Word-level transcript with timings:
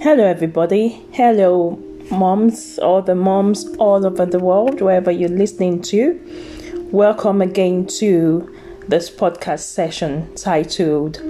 Hello, 0.00 0.24
everybody. 0.24 1.02
Hello, 1.10 1.76
moms, 2.08 2.78
all 2.78 3.02
the 3.02 3.16
moms 3.16 3.66
all 3.78 4.06
over 4.06 4.24
the 4.24 4.38
world, 4.38 4.80
wherever 4.80 5.10
you're 5.10 5.28
listening 5.28 5.82
to. 5.82 6.20
Welcome 6.92 7.42
again 7.42 7.84
to 7.98 8.56
this 8.86 9.10
podcast 9.10 9.64
session 9.64 10.32
titled 10.36 11.20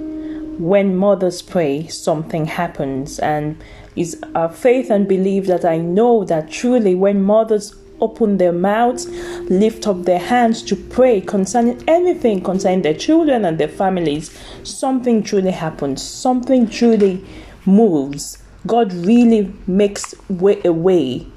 When 0.59 0.95
Mothers 0.95 1.41
Pray, 1.41 1.87
Something 1.87 2.45
Happens. 2.45 3.17
And 3.17 3.59
it's 3.95 4.15
our 4.35 4.49
faith 4.49 4.91
and 4.91 5.07
belief 5.07 5.47
that 5.47 5.65
I 5.65 5.79
know 5.79 6.23
that 6.25 6.51
truly 6.51 6.93
when 6.93 7.23
mothers 7.23 7.75
open 7.99 8.37
their 8.37 8.53
mouths, 8.53 9.07
lift 9.49 9.87
up 9.87 10.03
their 10.03 10.19
hands 10.19 10.61
to 10.65 10.75
pray 10.75 11.21
concerning 11.21 11.83
anything 11.87 12.43
concerning 12.43 12.83
their 12.83 12.93
children 12.93 13.45
and 13.45 13.57
their 13.57 13.67
families, 13.67 14.29
something 14.61 15.23
truly 15.23 15.49
happens, 15.49 16.03
something 16.03 16.69
truly 16.69 17.25
moves 17.65 18.37
God 18.67 18.93
really 18.93 19.53
makes 19.67 20.15
way 20.29 20.61
a 20.65 20.73
way 20.73 21.27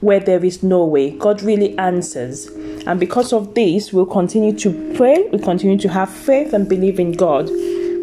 where 0.00 0.20
there 0.20 0.44
is 0.44 0.62
no 0.62 0.84
way. 0.84 1.10
God 1.10 1.42
really 1.42 1.76
answers. 1.78 2.46
And 2.86 2.98
because 2.98 3.32
of 3.32 3.54
this, 3.54 3.92
we'll 3.92 4.06
continue 4.06 4.56
to 4.58 4.94
pray, 4.96 5.28
we 5.32 5.38
continue 5.38 5.78
to 5.78 5.88
have 5.88 6.10
faith 6.10 6.52
and 6.52 6.68
believe 6.68 6.98
in 6.98 7.12
God 7.12 7.48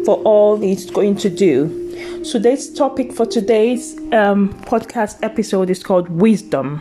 for 0.04 0.16
all 0.22 0.58
He's 0.58 0.90
going 0.90 1.16
to 1.16 1.30
do. 1.30 2.24
So, 2.24 2.38
this 2.38 2.72
topic 2.72 3.12
for 3.12 3.26
today's 3.26 3.98
um, 4.12 4.54
podcast 4.62 5.18
episode 5.22 5.70
is 5.70 5.82
called 5.82 6.08
Wisdom. 6.08 6.80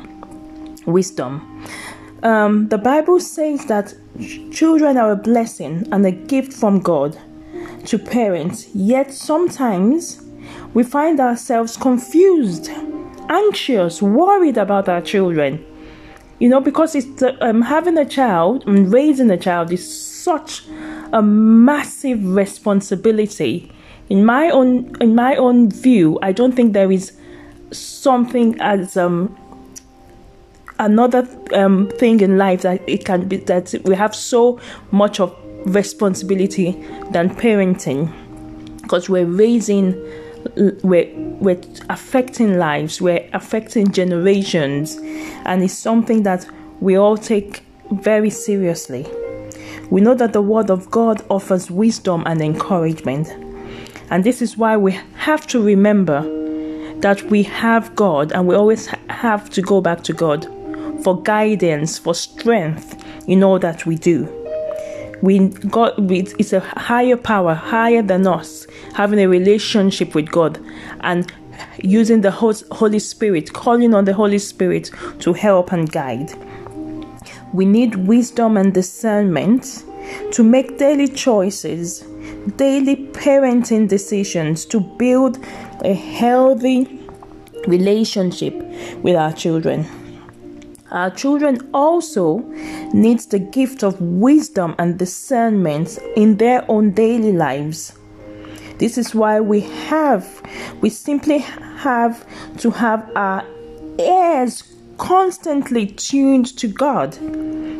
Wisdom. 0.86 1.66
Um, 2.24 2.68
the 2.70 2.78
Bible 2.78 3.20
says 3.20 3.66
that 3.66 3.94
children 4.52 4.98
are 4.98 5.12
a 5.12 5.16
blessing 5.16 5.88
and 5.92 6.06
a 6.06 6.12
gift 6.12 6.54
from 6.54 6.80
God 6.80 7.18
to 7.86 8.00
parents, 8.00 8.68
yet 8.74 9.14
sometimes 9.14 10.27
we 10.78 10.84
find 10.84 11.20
ourselves 11.20 11.76
confused, 11.76 12.70
anxious, 13.30 14.00
worried 14.00 14.58
about 14.58 14.88
our 14.88 15.02
children. 15.02 15.66
You 16.38 16.50
know, 16.50 16.62
because 16.62 16.94
it's 16.94 17.24
um, 17.42 17.64
having 17.64 17.98
a 17.98 18.06
child 18.06 18.64
and 18.68 18.94
raising 18.94 19.32
a 19.32 19.38
child 19.38 19.72
is 19.72 19.84
such 20.24 20.62
a 21.12 21.24
massive 21.24 22.24
responsibility. 22.24 23.72
In 24.10 24.24
my 24.24 24.52
own 24.52 24.96
in 25.02 25.16
my 25.16 25.36
own 25.36 25.72
view, 25.72 26.20
I 26.22 26.32
don't 26.32 26.56
think 26.56 26.74
there 26.74 26.92
is 26.92 27.12
something 27.72 28.56
as 28.62 28.96
um 28.98 29.36
another 30.78 31.28
um, 31.54 31.90
thing 31.98 32.20
in 32.20 32.38
life 32.38 32.62
that 32.62 32.88
it 32.88 33.04
can 33.04 33.28
be 33.28 33.38
that 33.38 33.74
we 33.86 33.96
have 33.96 34.14
so 34.14 34.60
much 34.92 35.20
of 35.20 35.36
responsibility 35.66 36.74
than 37.14 37.32
parenting 37.32 38.14
because 38.84 39.10
we're 39.10 39.26
raising 39.26 39.96
we're, 40.84 41.12
we're 41.16 41.62
affecting 41.90 42.58
lives, 42.58 43.02
we're 43.02 43.28
affecting 43.34 43.92
generations, 43.92 44.96
and 45.46 45.64
it's 45.64 45.74
something 45.74 46.24
that 46.24 46.48
we 46.80 46.96
all 46.96 47.18
take 47.18 47.64
very 47.92 48.30
seriously. 48.30 49.06
We 49.90 50.02
know 50.02 50.16
that 50.16 50.34
the 50.34 50.42
Word 50.42 50.70
of 50.70 50.92
God 50.92 51.24
offers 51.30 51.72
wisdom 51.72 52.24
and 52.26 52.42
encouragement, 52.42 53.30
and 54.10 54.24
this 54.24 54.42
is 54.42 54.58
why 54.58 54.78
we 54.78 55.00
have 55.16 55.48
to 55.48 55.62
remember 55.62 56.22
that 57.00 57.22
we 57.24 57.44
have 57.44 57.96
God 57.96 58.32
and 58.32 58.48
we 58.48 58.56
always 58.56 58.88
have 59.10 59.50
to 59.52 59.62
go 59.62 59.82
back 59.82 60.04
to 60.04 60.14
God 60.14 60.46
for 61.04 61.22
guidance, 61.22 61.98
for 61.98 62.16
strength 62.16 63.04
in 63.28 63.44
all 63.44 63.60
that 63.60 63.86
we 63.86 63.96
do 63.96 64.37
we 65.22 65.50
God 65.50 65.94
it's 66.12 66.54
a 66.54 66.60
higher 66.60 67.18
power, 67.18 67.54
higher 67.54 68.02
than 68.02 68.28
us, 68.28 68.68
having 68.94 69.20
a 69.20 69.28
relationship 69.28 70.16
with 70.16 70.32
God 70.32 70.60
and 71.02 71.32
using 71.84 72.22
the 72.22 72.32
Holy 72.32 73.00
Spirit, 73.00 73.54
calling 73.54 73.94
on 73.94 74.06
the 74.06 74.14
Holy 74.14 74.40
Spirit 74.40 74.92
to 75.20 75.34
help 75.34 75.72
and 75.72 75.92
guide. 75.92 76.32
We 77.54 77.66
need 77.66 77.96
wisdom 77.96 78.58
and 78.58 78.74
discernment 78.74 79.84
to 80.32 80.44
make 80.44 80.78
daily 80.78 81.08
choices, 81.08 82.02
daily 82.58 83.08
parenting 83.14 83.88
decisions 83.88 84.66
to 84.66 84.80
build 84.80 85.40
a 85.84 85.94
healthy 85.94 87.08
relationship 87.68 88.54
with 89.02 89.16
our 89.16 89.34
children. 89.34 89.86
Our 90.92 91.10
children 91.10 91.70
also 91.74 92.40
needs 92.94 93.26
the 93.26 93.40
gift 93.40 93.84
of 93.84 94.00
wisdom 94.00 94.76
and 94.80 94.98
discernment 94.98 96.00
in 96.16 96.38
their 96.38 96.64
own 96.70 96.92
daily 96.92 97.34
lives. 97.34 97.94
This 98.78 98.98
is 98.98 99.14
why 99.14 99.42
we 99.42 99.62
have 99.62 100.26
we 100.82 100.90
simply 100.90 101.40
have 101.40 102.26
to 102.60 102.72
have 102.72 103.10
our 103.16 103.44
ears 104.00 104.64
constantly 104.98 105.88
tuned 105.88 106.58
to 106.58 106.68
God. 106.68 107.18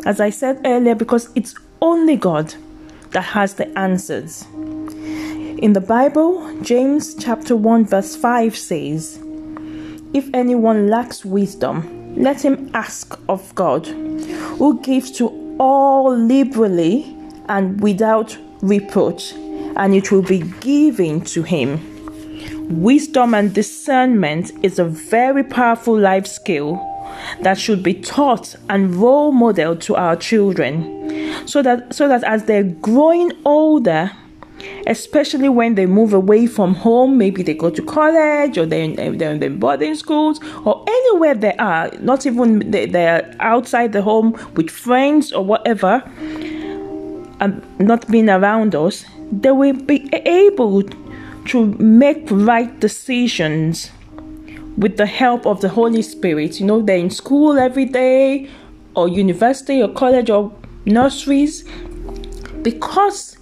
As 0.06 0.20
I 0.20 0.30
said 0.30 0.62
earlier 0.66 0.96
because 0.96 1.30
it's 1.36 1.56
only 1.82 2.16
God 2.16 2.54
that 3.12 3.22
has 3.22 3.54
the 3.54 3.78
answers. 3.78 4.46
In 5.60 5.74
the 5.74 5.82
Bible, 5.82 6.62
James 6.62 7.16
chapter 7.16 7.56
1 7.56 7.86
verse 7.86 8.16
5 8.16 8.56
says, 8.56 9.20
If 10.14 10.30
anyone 10.34 10.88
lacks 10.88 11.26
wisdom, 11.26 11.98
let 12.18 12.44
him 12.44 12.70
ask 12.74 13.18
of 13.30 13.54
God, 13.56 13.86
who 13.86 14.82
gives 14.82 15.12
to 15.12 15.56
all 15.60 16.16
liberally 16.16 17.16
and 17.48 17.80
without 17.82 18.38
reproach, 18.62 19.34
and 19.34 19.94
it 19.94 20.12
will 20.12 20.24
be 20.24 20.40
given 20.60 21.22
to 21.22 21.44
him. 21.44 21.80
Wisdom 22.82 23.34
and 23.34 23.54
discernment 23.54 24.52
is 24.64 24.80
a 24.80 24.86
very 24.86 25.44
powerful 25.44 25.98
life 25.98 26.28
skill 26.28 26.76
that 27.42 27.58
should 27.58 27.82
be 27.84 27.94
taught 27.94 28.56
and 28.70 28.96
role 28.96 29.32
modeled 29.32 29.82
to 29.82 29.96
our 29.96 30.16
children 30.16 30.98
so 31.48 31.62
that 31.62 31.94
so 31.94 32.08
that 32.08 32.24
as 32.24 32.44
they're 32.46 32.64
growing 32.64 33.32
older 33.46 34.12
especially 34.88 35.50
when 35.50 35.76
they 35.76 35.86
move 35.86 36.14
away 36.14 36.48
from 36.48 36.74
home. 36.74 37.18
Maybe 37.18 37.44
they 37.44 37.54
go 37.54 37.70
to 37.70 37.82
college 37.84 38.58
or 38.58 38.66
they're 38.66 38.84
in, 38.84 39.18
they're 39.18 39.32
in 39.32 39.60
boarding 39.60 39.96
schools 39.96 40.40
or 40.66 40.84
anywhere 40.88 41.36
they 41.36 41.54
are, 41.56 41.92
not 42.00 42.26
even 42.26 42.72
they're 42.72 43.36
outside 43.40 43.94
the 43.94 44.02
home 44.02 44.38
with 44.56 44.70
friends 44.70 45.32
or 45.32 45.44
whatever, 45.44 46.04
and 47.40 47.62
not 47.80 48.08
being 48.10 48.30
around 48.30 48.74
us, 48.76 49.06
they 49.32 49.52
will 49.52 49.74
be 49.74 50.10
able 50.14 50.84
to 51.46 51.66
make 51.76 52.28
right 52.32 52.80
decisions 52.80 53.92
with 54.78 54.98
the 54.98 55.06
help 55.06 55.46
of 55.46 55.62
the 55.62 55.70
Holy 55.70 56.02
Spirit. 56.02 56.60
You 56.60 56.66
know, 56.66 56.82
they're 56.82 56.98
in 56.98 57.10
school 57.10 57.58
every 57.58 57.86
day, 57.86 58.50
or 58.96 59.08
university, 59.08 59.82
or 59.82 59.90
college, 59.94 60.30
or 60.30 60.52
nurseries, 60.86 61.64
because 62.64 63.37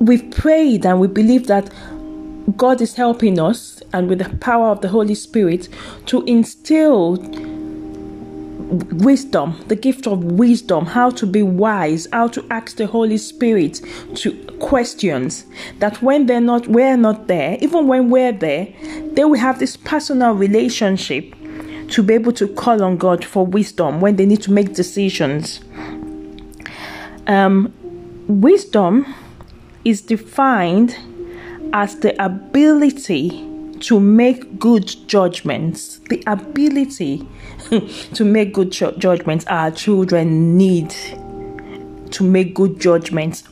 we've 0.00 0.30
prayed 0.30 0.84
and 0.86 1.00
we 1.00 1.08
believe 1.08 1.46
that 1.46 1.70
God 2.56 2.80
is 2.80 2.94
helping 2.94 3.38
us 3.38 3.82
and 3.92 4.08
with 4.08 4.18
the 4.18 4.36
power 4.38 4.68
of 4.68 4.80
the 4.80 4.88
Holy 4.88 5.14
Spirit 5.14 5.68
to 6.06 6.22
instill 6.24 7.16
wisdom, 8.92 9.62
the 9.68 9.76
gift 9.76 10.06
of 10.06 10.24
wisdom, 10.24 10.86
how 10.86 11.10
to 11.10 11.26
be 11.26 11.42
wise, 11.42 12.06
how 12.12 12.28
to 12.28 12.44
ask 12.50 12.76
the 12.76 12.86
Holy 12.86 13.18
Spirit 13.18 13.80
to 14.16 14.32
questions 14.60 15.46
that 15.78 16.00
when 16.02 16.26
they're 16.26 16.40
not 16.40 16.66
we're 16.68 16.96
not 16.96 17.26
there, 17.26 17.56
even 17.60 17.86
when 17.86 18.10
we're 18.10 18.32
there, 18.32 18.68
they 19.12 19.24
will 19.24 19.38
have 19.38 19.58
this 19.58 19.76
personal 19.76 20.32
relationship 20.32 21.34
to 21.90 22.02
be 22.02 22.14
able 22.14 22.32
to 22.32 22.48
call 22.48 22.82
on 22.82 22.96
God 22.96 23.24
for 23.24 23.46
wisdom 23.46 24.00
when 24.00 24.16
they 24.16 24.26
need 24.26 24.42
to 24.42 24.52
make 24.52 24.74
decisions. 24.74 25.60
Um, 27.26 27.72
wisdom 28.26 29.06
is 29.84 30.00
defined 30.00 30.96
as 31.72 31.98
the 32.00 32.14
ability 32.24 33.50
to 33.80 34.00
make 34.00 34.58
good 34.58 34.94
judgments. 35.06 35.98
The 36.08 36.22
ability 36.26 37.26
to 38.14 38.24
make 38.24 38.54
good 38.54 38.70
judgments 38.70 39.44
our 39.46 39.70
children 39.70 40.56
need 40.56 40.94
to 42.10 42.22
make 42.22 42.54
good 42.54 42.80
judgments 42.80 43.44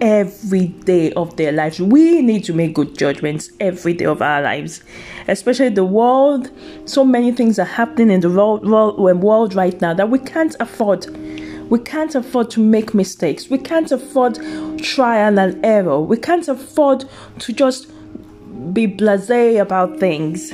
every 0.00 0.68
day 0.68 1.12
of 1.12 1.36
their 1.36 1.52
lives. 1.52 1.80
We 1.80 2.22
need 2.22 2.44
to 2.44 2.54
make 2.54 2.74
good 2.74 2.96
judgments 2.96 3.50
every 3.60 3.92
day 3.94 4.06
of 4.06 4.22
our 4.22 4.42
lives, 4.42 4.82
especially 5.28 5.68
the 5.68 5.84
world. 5.84 6.50
So 6.86 7.04
many 7.04 7.32
things 7.32 7.58
are 7.58 7.64
happening 7.64 8.10
in 8.10 8.20
the 8.20 8.30
world, 8.30 8.68
world, 8.68 8.98
world 8.98 9.54
right 9.54 9.78
now 9.80 9.94
that 9.94 10.10
we 10.10 10.18
can't 10.18 10.56
afford 10.60 11.06
we 11.70 11.78
can't 11.78 12.14
afford 12.14 12.50
to 12.50 12.60
make 12.60 12.94
mistakes. 12.94 13.48
We 13.48 13.58
can't 13.58 13.90
afford 13.90 14.38
trial 14.78 15.38
and 15.38 15.64
error. 15.64 16.00
We 16.00 16.16
can't 16.16 16.46
afford 16.48 17.04
to 17.38 17.52
just 17.52 17.90
be 18.74 18.86
blase 18.86 19.58
about 19.58 19.98
things. 19.98 20.50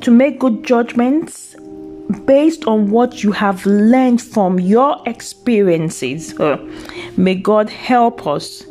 To 0.00 0.10
make 0.10 0.38
good 0.38 0.64
judgments 0.64 1.56
based 2.24 2.64
on 2.66 2.90
what 2.90 3.22
you 3.22 3.32
have 3.32 3.66
learned 3.66 4.22
from 4.22 4.58
your 4.58 4.96
experiences. 5.06 6.34
May 7.16 7.34
God 7.34 7.68
help 7.68 8.26
us 8.26 8.64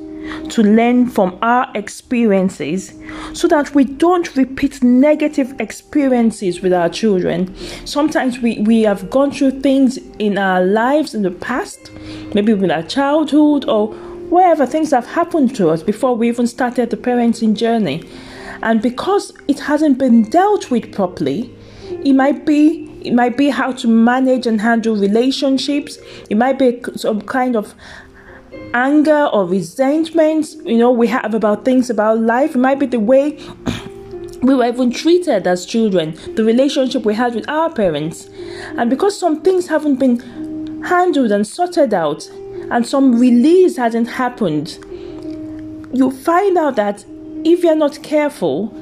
to 0.50 0.64
learn 0.64 1.08
from 1.10 1.38
our 1.42 1.72
experiences 1.76 2.94
so 3.34 3.48
that 3.48 3.74
we 3.76 3.84
don't 3.84 4.36
repeat 4.36 4.84
negative 4.84 5.54
experiences 5.60 6.62
with 6.62 6.74
our 6.74 6.90
children. 6.90 7.56
Sometimes 7.86 8.40
we, 8.40 8.60
we 8.60 8.82
have 8.84 9.10
gone 9.10 9.32
through 9.32 9.62
things 9.62 9.98
in 10.18 10.38
our 10.38 10.64
lives 10.64 11.14
in 11.14 11.22
the 11.22 11.32
past, 11.32 11.92
maybe 12.34 12.54
with 12.54 12.72
our 12.72 12.84
childhood 12.84 13.66
or 13.66 13.94
wherever 14.30 14.66
things 14.66 14.92
have 14.92 15.08
happened 15.08 15.56
to 15.56 15.70
us 15.70 15.84
before 15.84 16.16
we 16.16 16.28
even 16.28 16.48
started 16.48 16.90
the 16.90 16.98
parenting 16.98 17.56
journey. 17.56 18.04
And 18.62 18.82
because 18.82 19.34
it 19.48 19.60
hasn't 19.60 19.98
been 19.98 20.24
dealt 20.24 20.70
with 20.70 20.94
properly, 20.94 21.54
it 22.04 22.14
might 22.14 22.46
be 22.46 22.86
it 23.02 23.14
might 23.14 23.38
be 23.38 23.50
how 23.50 23.72
to 23.72 23.88
manage 23.88 24.46
and 24.46 24.60
handle 24.60 24.94
relationships. 24.94 25.98
It 26.30 26.36
might 26.36 26.60
be 26.60 26.82
some 26.96 27.22
kind 27.22 27.56
of 27.56 27.74
anger 28.74 29.26
or 29.34 29.46
resentment, 29.46 30.54
you 30.66 30.78
know, 30.78 30.92
we 30.92 31.08
have 31.08 31.34
about 31.34 31.66
things 31.66 31.90
about 31.90 32.20
life. 32.20 32.56
It 32.56 32.60
might 32.60 32.80
be 32.80 32.86
the 32.86 33.00
way 33.00 33.40
we 34.42 34.56
were 34.56 34.66
even 34.66 34.92
treated 34.92 35.48
as 35.48 35.66
children, 35.66 36.18
the 36.36 36.44
relationship 36.44 37.04
we 37.04 37.14
had 37.14 37.36
with 37.36 37.48
our 37.50 37.72
parents. 37.72 38.30
And 38.78 38.90
because 38.90 39.20
some 39.20 39.42
things 39.42 39.68
haven't 39.68 39.96
been 39.96 40.82
handled 40.84 41.32
and 41.32 41.46
sorted 41.46 41.94
out, 41.94 42.28
and 42.72 42.86
some 42.86 43.20
release 43.20 43.78
hasn't 43.78 44.08
happened, 44.08 44.78
you 45.92 46.12
find 46.12 46.58
out 46.58 46.76
that 46.76 47.04
if 47.44 47.64
you're 47.64 47.76
not 47.76 48.02
careful, 48.04 48.74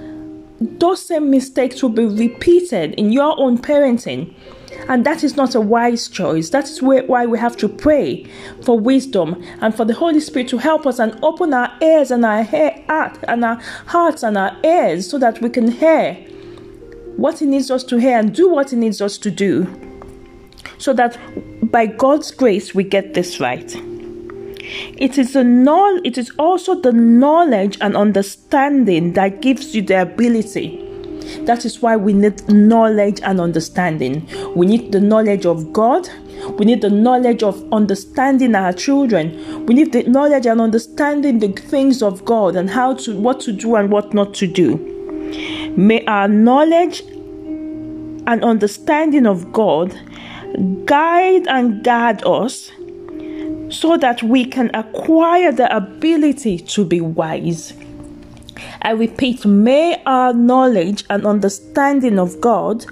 those 0.60 1.01
same 1.06 1.30
mistakes 1.30 1.81
will 1.81 1.89
be 1.89 2.06
repeated 2.06 2.94
in 2.95 3.12
your 3.12 3.39
own 3.39 3.57
parenting 3.57 4.34
and 4.87 5.05
that 5.05 5.23
is 5.23 5.35
not 5.35 5.55
a 5.55 5.61
wise 5.61 6.07
choice. 6.07 6.49
That 6.49 6.65
is 6.65 6.81
why 6.81 7.25
we 7.25 7.39
have 7.39 7.57
to 7.57 7.69
pray 7.69 8.25
for 8.63 8.79
wisdom 8.79 9.41
and 9.61 9.75
for 9.75 9.85
the 9.85 9.93
Holy 9.93 10.19
Spirit 10.19 10.47
to 10.49 10.57
help 10.57 10.85
us 10.85 10.99
and 10.99 11.17
open 11.23 11.53
our 11.53 11.71
ears 11.81 12.11
and 12.11 12.25
our 12.25 12.43
heart 12.43 13.17
and 13.27 13.45
our 13.45 13.59
hearts 13.85 14.23
and 14.23 14.37
our 14.37 14.55
ears 14.63 15.09
so 15.09 15.17
that 15.19 15.41
we 15.41 15.49
can 15.49 15.71
hear 15.71 16.13
what 17.15 17.39
He 17.39 17.45
needs 17.45 17.71
us 17.71 17.83
to 17.85 17.97
hear 17.97 18.17
and 18.17 18.33
do 18.33 18.49
what 18.49 18.69
He 18.69 18.75
needs 18.75 19.01
us 19.01 19.17
to 19.19 19.31
do. 19.31 19.67
So 20.77 20.93
that 20.93 21.17
by 21.71 21.87
God's 21.87 22.31
grace 22.31 22.75
we 22.75 22.83
get 22.83 23.13
this 23.13 23.39
right. 23.39 23.75
It 24.97 25.17
is 25.17 25.35
know- 25.35 26.01
it 26.03 26.17
is 26.17 26.31
also 26.37 26.79
the 26.79 26.91
knowledge 26.91 27.77
and 27.81 27.95
understanding 27.95 29.13
that 29.13 29.41
gives 29.41 29.73
you 29.73 29.81
the 29.81 30.01
ability 30.01 30.87
that 31.45 31.65
is 31.65 31.81
why 31.81 31.95
we 31.95 32.13
need 32.13 32.47
knowledge 32.50 33.19
and 33.24 33.39
understanding. 33.39 34.27
We 34.56 34.65
need 34.65 34.91
the 34.91 35.01
knowledge 35.01 35.45
of 35.45 35.74
God. 35.74 36.07
We 36.57 36.65
need 36.65 36.81
the 36.81 36.89
knowledge 36.89 37.44
of 37.44 37.63
understanding 37.71 38.56
our 38.56 38.74
children. 38.74 39.65
We 39.65 39.74
need 39.74 39.91
the 39.91 40.03
knowledge 40.03 40.45
and 40.45 40.62
understanding 40.62 41.39
the 41.39 41.50
things 41.50 42.01
of 42.01 42.25
God 42.25 42.56
and 42.56 42.69
how 42.69 42.94
to 42.95 43.18
what 43.19 43.39
to 43.41 43.51
do 43.51 43.75
and 43.75 43.91
what 43.91 44.13
not 44.13 44.33
to 44.35 44.47
do. 44.47 44.77
May 45.75 46.06
our 46.06 46.27
knowledge 46.27 47.01
and 48.27 48.44
understanding 48.44 49.25
of 49.25 49.51
God 49.53 49.97
guide 50.85 51.47
and 51.47 51.83
guard 51.83 52.24
us 52.25 52.71
so 53.69 53.97
that 53.97 54.24
we 54.24 54.45
can 54.45 54.71
acquire 54.74 55.51
the 55.51 55.74
ability 55.75 56.59
to 56.59 56.85
be 56.85 57.01
wise. 57.01 57.74
I 58.81 58.92
repeat, 58.92 59.45
may 59.45 60.01
our 60.06 60.33
knowledge 60.33 61.04
and 61.09 61.25
understanding 61.25 62.19
of 62.19 62.39
God 62.42 62.86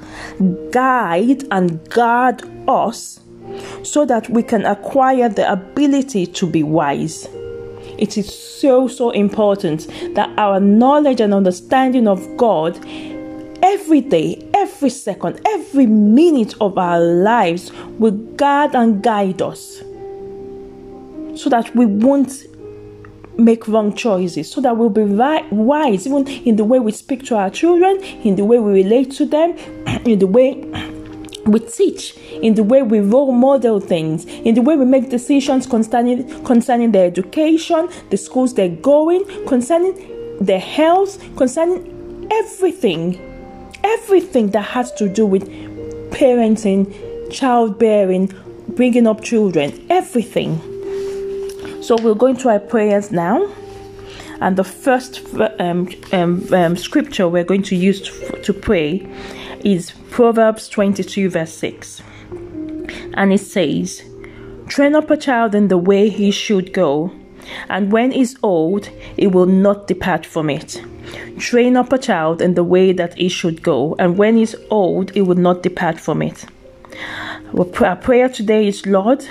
guide 0.71 1.43
and 1.51 1.87
guard 1.89 2.43
us 2.67 3.19
so 3.83 4.05
that 4.05 4.29
we 4.29 4.43
can 4.43 4.65
acquire 4.65 5.29
the 5.29 5.51
ability 5.51 6.27
to 6.27 6.47
be 6.47 6.63
wise. 6.63 7.27
It 7.97 8.17
is 8.17 8.33
so, 8.37 8.87
so 8.87 9.11
important 9.11 9.87
that 10.15 10.29
our 10.37 10.59
knowledge 10.59 11.21
and 11.21 11.33
understanding 11.33 12.07
of 12.07 12.37
God 12.37 12.77
every 13.63 14.01
day, 14.01 14.47
every 14.53 14.89
second, 14.89 15.39
every 15.45 15.85
minute 15.85 16.55
of 16.59 16.77
our 16.77 16.99
lives 16.99 17.71
will 17.99 18.11
guard 18.11 18.75
and 18.75 19.01
guide 19.01 19.41
us 19.41 19.77
so 21.35 21.49
that 21.49 21.73
we 21.75 21.85
won't 21.85 22.45
make 23.37 23.67
wrong 23.67 23.93
choices. 23.95 24.51
So 24.51 24.61
that 24.61 24.77
we'll 24.77 24.89
be 24.89 25.03
right, 25.03 25.51
wise 25.51 26.07
even 26.07 26.27
in 26.27 26.55
the 26.55 26.63
way 26.63 26.79
we 26.79 26.91
speak 26.91 27.25
to 27.25 27.35
our 27.35 27.49
children, 27.49 28.01
in 28.03 28.35
the 28.35 28.45
way 28.45 28.59
we 28.59 28.83
relate 28.83 29.11
to 29.13 29.25
them, 29.25 29.51
in 30.05 30.19
the 30.19 30.27
way 30.27 30.53
we 31.45 31.59
teach, 31.59 32.17
in 32.41 32.55
the 32.55 32.63
way 32.63 32.81
we 32.81 32.99
role 32.99 33.31
model 33.31 33.79
things, 33.79 34.25
in 34.25 34.55
the 34.55 34.61
way 34.61 34.75
we 34.75 34.85
make 34.85 35.09
decisions 35.09 35.67
concerning 35.67 36.43
concerning 36.43 36.91
their 36.91 37.05
education, 37.05 37.89
the 38.09 38.17
schools 38.17 38.53
they're 38.53 38.69
going, 38.69 39.25
concerning 39.47 40.37
their 40.39 40.59
health, 40.59 41.19
concerning 41.37 42.27
everything, 42.31 43.19
everything 43.83 44.49
that 44.51 44.63
has 44.63 44.91
to 44.93 45.07
do 45.07 45.25
with 45.25 45.47
parenting, 46.11 46.91
childbearing, 47.31 48.33
bringing 48.69 49.07
up 49.07 49.21
children, 49.21 49.85
everything. 49.89 50.74
So 51.85 51.95
we're 52.01 52.15
going 52.15 52.37
to 52.37 52.49
our 52.49 52.59
prayers 52.59 53.11
now. 53.11 53.47
And 54.41 54.57
the 54.57 54.63
first 54.63 55.21
um, 55.59 55.87
um, 56.11 56.51
um, 56.51 56.75
scripture 56.77 57.29
we're 57.29 57.43
going 57.43 57.61
to 57.61 57.75
use 57.75 58.01
to, 58.01 58.41
to 58.41 58.53
pray 58.53 59.07
is 59.63 59.91
Proverbs 60.09 60.67
22, 60.67 61.29
verse 61.29 61.53
6. 61.53 62.01
And 63.13 63.31
it 63.31 63.41
says, 63.41 64.01
Train 64.67 64.95
up 64.95 65.11
a 65.11 65.15
child 65.15 65.53
in 65.53 65.67
the 65.67 65.77
way 65.77 66.09
he 66.09 66.31
should 66.31 66.73
go, 66.73 67.11
and 67.69 67.91
when 67.91 68.09
he's 68.09 68.35
old, 68.41 68.87
he 69.15 69.27
will 69.27 69.45
not 69.45 69.85
depart 69.85 70.25
from 70.25 70.49
it. 70.49 70.81
Train 71.37 71.77
up 71.77 71.93
a 71.93 71.99
child 71.99 72.41
in 72.41 72.55
the 72.55 72.63
way 72.63 72.93
that 72.93 73.13
he 73.15 73.29
should 73.29 73.61
go, 73.61 73.95
and 73.99 74.17
when 74.17 74.37
he's 74.37 74.55
old, 74.71 75.11
he 75.11 75.21
will 75.21 75.37
not 75.37 75.61
depart 75.61 75.99
from 75.99 76.23
it. 76.23 76.45
Our 77.55 77.95
prayer 77.95 78.27
today 78.27 78.67
is 78.69 78.87
Lord, 78.87 79.23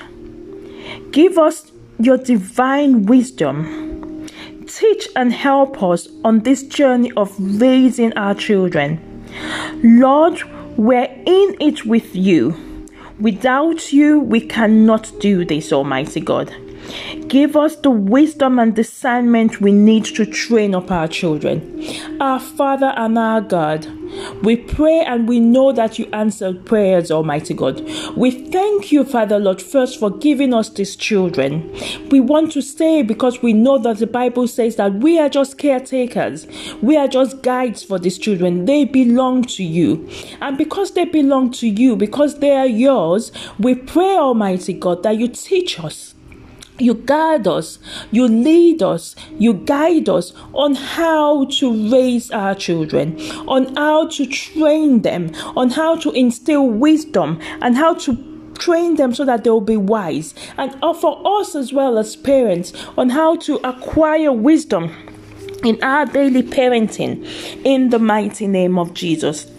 give 1.10 1.36
us 1.36 1.72
your 1.98 2.18
divine 2.18 3.06
wisdom. 3.06 4.26
Teach 4.66 5.08
and 5.14 5.32
help 5.32 5.82
us 5.82 6.08
on 6.24 6.40
this 6.40 6.62
journey 6.62 7.12
of 7.12 7.34
raising 7.38 8.12
our 8.14 8.34
children. 8.34 9.00
Lord, 9.82 10.42
we're 10.76 11.04
in 11.26 11.56
it 11.60 11.84
with 11.84 12.14
you. 12.16 12.56
Without 13.20 13.92
you, 13.92 14.18
we 14.20 14.40
cannot 14.40 15.12
do 15.20 15.44
this, 15.44 15.72
Almighty 15.72 16.20
God. 16.20 16.52
Give 17.28 17.56
us 17.56 17.76
the 17.76 17.90
wisdom 17.90 18.58
and 18.58 18.74
discernment 18.74 19.60
we 19.60 19.72
need 19.72 20.04
to 20.04 20.26
train 20.26 20.74
up 20.74 20.90
our 20.90 21.08
children. 21.08 21.82
Our 22.20 22.38
Father 22.38 22.92
and 22.96 23.18
our 23.18 23.40
God, 23.40 23.86
we 24.42 24.56
pray 24.56 25.00
and 25.00 25.28
we 25.28 25.40
know 25.40 25.72
that 25.72 25.98
you 25.98 26.06
answered 26.12 26.64
prayers, 26.64 27.10
Almighty 27.10 27.54
God. 27.54 27.80
We 28.16 28.30
thank 28.30 28.92
you, 28.92 29.04
Father 29.04 29.38
Lord, 29.38 29.60
first 29.60 29.98
for 29.98 30.10
giving 30.10 30.54
us 30.54 30.68
these 30.68 30.94
children. 30.94 31.74
We 32.10 32.20
want 32.20 32.52
to 32.52 32.62
say 32.62 33.02
because 33.02 33.42
we 33.42 33.52
know 33.52 33.78
that 33.78 33.98
the 33.98 34.06
Bible 34.06 34.46
says 34.46 34.76
that 34.76 34.94
we 34.94 35.18
are 35.18 35.28
just 35.28 35.58
caretakers, 35.58 36.46
we 36.82 36.96
are 36.96 37.08
just 37.08 37.42
guides 37.42 37.82
for 37.82 37.98
these 37.98 38.18
children. 38.18 38.66
They 38.66 38.84
belong 38.84 39.42
to 39.44 39.64
you. 39.64 40.08
And 40.40 40.56
because 40.56 40.92
they 40.92 41.04
belong 41.04 41.50
to 41.52 41.68
you, 41.68 41.96
because 41.96 42.38
they 42.38 42.52
are 42.52 42.66
yours, 42.66 43.32
we 43.58 43.74
pray, 43.74 44.16
Almighty 44.16 44.74
God, 44.74 45.02
that 45.02 45.16
you 45.16 45.28
teach 45.28 45.80
us 45.80 46.13
you 46.78 46.94
guide 46.94 47.46
us, 47.46 47.78
you 48.10 48.26
lead 48.26 48.82
us, 48.82 49.14
you 49.38 49.54
guide 49.54 50.08
us 50.08 50.32
on 50.52 50.74
how 50.74 51.44
to 51.46 51.90
raise 51.90 52.30
our 52.30 52.54
children, 52.54 53.20
on 53.48 53.74
how 53.76 54.08
to 54.08 54.26
train 54.26 55.02
them, 55.02 55.30
on 55.56 55.70
how 55.70 55.96
to 55.96 56.10
instill 56.12 56.66
wisdom, 56.66 57.40
and 57.60 57.76
how 57.76 57.94
to 57.94 58.16
train 58.58 58.96
them 58.96 59.14
so 59.14 59.24
that 59.24 59.44
they'll 59.44 59.60
be 59.60 59.76
wise. 59.76 60.34
And 60.56 60.76
uh, 60.82 60.94
for 60.94 61.40
us 61.40 61.54
as 61.54 61.72
well 61.72 61.98
as 61.98 62.16
parents, 62.16 62.72
on 62.96 63.10
how 63.10 63.36
to 63.36 63.56
acquire 63.66 64.32
wisdom 64.32 64.90
in 65.64 65.82
our 65.82 66.06
daily 66.06 66.42
parenting 66.42 67.24
in 67.64 67.90
the 67.90 67.98
mighty 67.98 68.46
name 68.46 68.78
of 68.78 68.94
Jesus. 68.94 69.50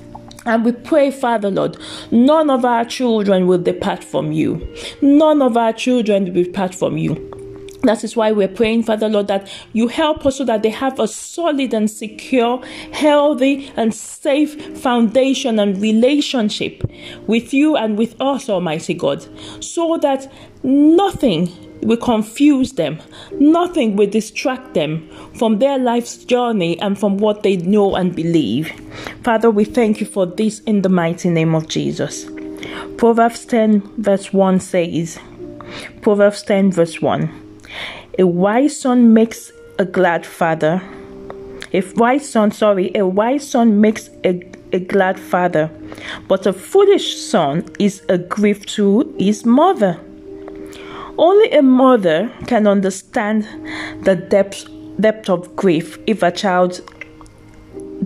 And 0.46 0.64
we 0.64 0.72
pray, 0.72 1.12
Father 1.12 1.50
Lord, 1.50 1.78
none 2.12 2.50
of 2.50 2.66
our 2.66 2.86
children 2.86 3.48
will 3.48 3.62
depart 3.62 4.04
from 4.04 4.32
you. 4.32 4.68
None 5.02 5.42
of 5.42 5.58
our 5.58 5.74
children 5.74 6.34
will 6.34 6.44
depart 6.44 6.75
from 6.75 6.98
you. 6.98 7.32
That 7.86 8.04
is 8.04 8.16
why 8.16 8.32
we're 8.32 8.48
praying, 8.48 8.84
Father 8.84 9.08
Lord, 9.08 9.28
that 9.28 9.48
you 9.74 9.88
help 9.88 10.25
us 10.25 10.38
so 10.38 10.46
that 10.46 10.64
they 10.64 10.72
have 10.72 11.00
a 11.00 11.08
solid 11.08 11.74
and 11.74 11.90
secure, 11.90 12.66
healthy 12.92 13.72
and 13.75 13.94
safe 13.94 14.80
foundation 14.80 15.60
and 15.60 15.80
relationship 15.80 16.84
with 17.28 17.54
you 17.54 17.75
and 17.75 17.98
with 17.98 18.20
us, 18.20 18.50
Almighty 18.50 18.96
God, 18.96 19.25
so 19.64 19.98
that 19.98 20.32
nothing 20.64 21.52
will 21.82 21.98
confuse 21.98 22.74
them. 22.74 23.00
Nothing 23.39 23.96
will 23.96 24.10
distract 24.10 24.74
them 24.74 25.10
from 25.36 25.60
their 25.60 25.77
life's 25.77 26.17
journey 26.17 26.79
and 26.79 26.98
from 26.98 27.17
what 27.17 27.44
they 27.44 27.58
know 27.58 27.96
and 27.96 28.15
believe. 28.15 28.72
Father, 29.24 29.50
we 29.50 29.65
thank 29.65 30.00
you 30.00 30.05
for 30.05 30.25
this 30.25 30.60
in 30.62 30.82
the 30.82 30.89
mighty 30.89 31.29
name 31.29 31.55
of 31.55 31.67
Jesus. 31.67 32.25
Proverbs 32.98 33.46
10, 33.46 33.82
verse 33.98 34.34
1 34.34 34.60
says, 34.60 35.20
Proverbs 36.01 36.44
10, 36.44 36.72
verse 36.72 37.01
1 37.01 37.29
A 38.20 38.27
wise 38.27 38.79
son 38.79 39.13
makes 39.13 39.51
a 39.77 39.86
glad 39.86 40.25
father. 40.25 40.82
A 41.74 41.82
wise 41.96 42.29
son, 42.29 42.51
sorry, 42.51 42.91
a 42.96 43.05
wise 43.05 43.50
son 43.50 43.82
makes 43.82 44.10
a, 44.24 44.41
a 44.72 44.79
glad 44.79 45.20
father, 45.20 45.70
but 46.27 46.46
a 46.46 46.53
foolish 46.53 47.17
son 47.17 47.65
is 47.79 48.01
a 48.08 48.17
grief 48.17 48.65
to 48.67 49.13
his 49.20 49.46
mother. 49.46 50.00
Only 51.18 51.50
a 51.52 51.62
mother 51.62 52.32
can 52.48 52.68
understand 52.68 53.48
the 54.04 54.16
depth 54.16 54.68
depth 55.00 55.30
of 55.30 55.56
grief 55.56 55.98
if 56.08 56.24
a 56.24 56.32
child 56.32 56.82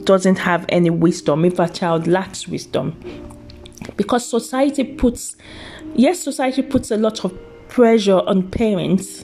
doesn't 0.04 0.40
have 0.40 0.66
any 0.70 0.90
wisdom, 0.90 1.46
if 1.46 1.60
a 1.60 1.70
child 1.70 2.08
lacks 2.08 2.48
wisdom. 2.48 2.96
Because 3.96 4.26
society 4.26 4.84
puts 4.84 5.36
yes, 5.96 6.20
society 6.20 6.62
puts 6.62 6.92
a 6.92 6.98
lot 6.98 7.24
of 7.26 7.38
pressure 7.68 8.22
on 8.28 8.50
parents 8.50 9.24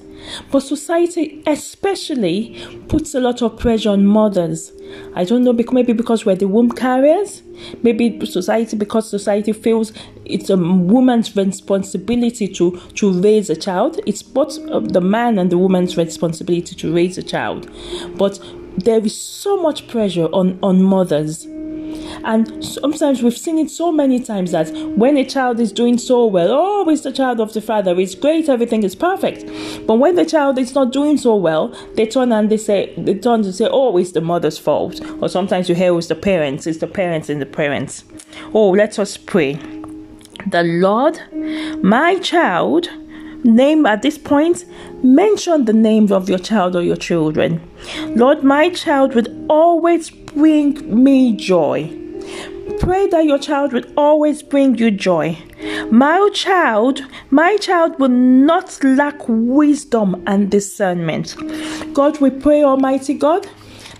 but 0.51 0.61
society, 0.61 1.43
especially, 1.45 2.57
puts 2.87 3.13
a 3.15 3.19
lot 3.19 3.41
of 3.41 3.57
pressure 3.57 3.89
on 3.89 4.05
mothers. 4.05 4.71
I 5.15 5.23
don't 5.23 5.43
know, 5.43 5.53
maybe 5.53 5.93
because 5.93 6.25
we're 6.25 6.35
the 6.35 6.47
womb 6.47 6.71
carriers. 6.71 7.43
Maybe 7.83 8.25
society, 8.25 8.77
because 8.77 9.09
society 9.09 9.53
feels 9.53 9.91
it's 10.25 10.49
a 10.49 10.57
woman's 10.57 11.35
responsibility 11.35 12.47
to, 12.49 12.79
to 12.95 13.21
raise 13.21 13.49
a 13.49 13.55
child. 13.55 13.99
It's 14.05 14.23
both 14.23 14.55
the 14.91 15.01
man 15.01 15.37
and 15.37 15.51
the 15.51 15.57
woman's 15.57 15.97
responsibility 15.97 16.75
to 16.75 16.93
raise 16.93 17.17
a 17.17 17.23
child. 17.23 17.69
But 18.17 18.39
there 18.77 18.99
is 18.99 19.19
so 19.19 19.61
much 19.61 19.87
pressure 19.87 20.25
on, 20.25 20.59
on 20.61 20.83
mothers 20.83 21.47
and 22.23 22.63
sometimes 22.63 23.21
we've 23.21 23.37
seen 23.37 23.59
it 23.59 23.69
so 23.69 23.91
many 23.91 24.19
times 24.19 24.51
that 24.51 24.71
when 24.97 25.17
a 25.17 25.25
child 25.25 25.59
is 25.59 25.71
doing 25.71 25.97
so 25.97 26.25
well, 26.25 26.49
oh, 26.51 26.89
it's 26.89 27.01
the 27.01 27.11
child 27.11 27.39
of 27.39 27.53
the 27.53 27.61
father, 27.61 27.97
it's 27.99 28.15
great, 28.15 28.49
everything 28.49 28.83
is 28.83 28.95
perfect. 28.95 29.45
But 29.85 29.95
when 29.95 30.15
the 30.15 30.25
child 30.25 30.57
is 30.57 30.73
not 30.73 30.91
doing 30.91 31.17
so 31.17 31.35
well, 31.35 31.67
they 31.95 32.07
turn 32.07 32.31
and 32.31 32.49
they 32.49 32.57
say, 32.57 32.93
they 32.97 33.15
turn 33.15 33.43
to 33.43 33.53
say, 33.53 33.67
oh, 33.69 33.97
it's 33.97 34.13
the 34.13 34.21
mother's 34.21 34.57
fault. 34.57 34.99
Or 35.21 35.29
sometimes 35.29 35.69
you 35.69 35.75
hear 35.75 35.93
oh, 35.93 35.97
it's 35.97 36.07
the 36.07 36.15
parents, 36.15 36.65
it's 36.67 36.79
the 36.79 36.87
parents 36.87 37.29
and 37.29 37.41
the 37.41 37.45
parents. 37.45 38.03
Oh, 38.53 38.71
let 38.71 38.97
us 38.97 39.17
pray. 39.17 39.59
The 40.47 40.63
Lord, 40.63 41.19
my 41.83 42.19
child, 42.19 42.87
name 43.43 43.85
at 43.85 44.01
this 44.01 44.17
point, 44.17 44.65
mention 45.03 45.65
the 45.65 45.73
names 45.73 46.11
of 46.11 46.29
your 46.29 46.39
child 46.39 46.75
or 46.75 46.83
your 46.83 46.95
children. 46.95 47.61
Lord, 48.09 48.43
my 48.43 48.69
child 48.69 49.15
would 49.15 49.45
always 49.49 50.09
bring 50.09 51.03
me 51.03 51.35
joy. 51.35 51.91
Pray 52.79 53.07
that 53.07 53.25
your 53.25 53.39
child 53.39 53.73
would 53.73 53.91
always 53.95 54.43
bring 54.43 54.75
you 54.75 54.91
joy. 54.91 55.37
My 55.89 56.29
child, 56.33 57.01
my 57.31 57.57
child 57.57 57.99
will 57.99 58.09
not 58.09 58.83
lack 58.83 59.15
wisdom 59.27 60.21
and 60.27 60.51
discernment. 60.51 61.35
God, 61.93 62.19
we 62.19 62.29
pray, 62.29 62.63
Almighty 62.63 63.13
God, 63.13 63.47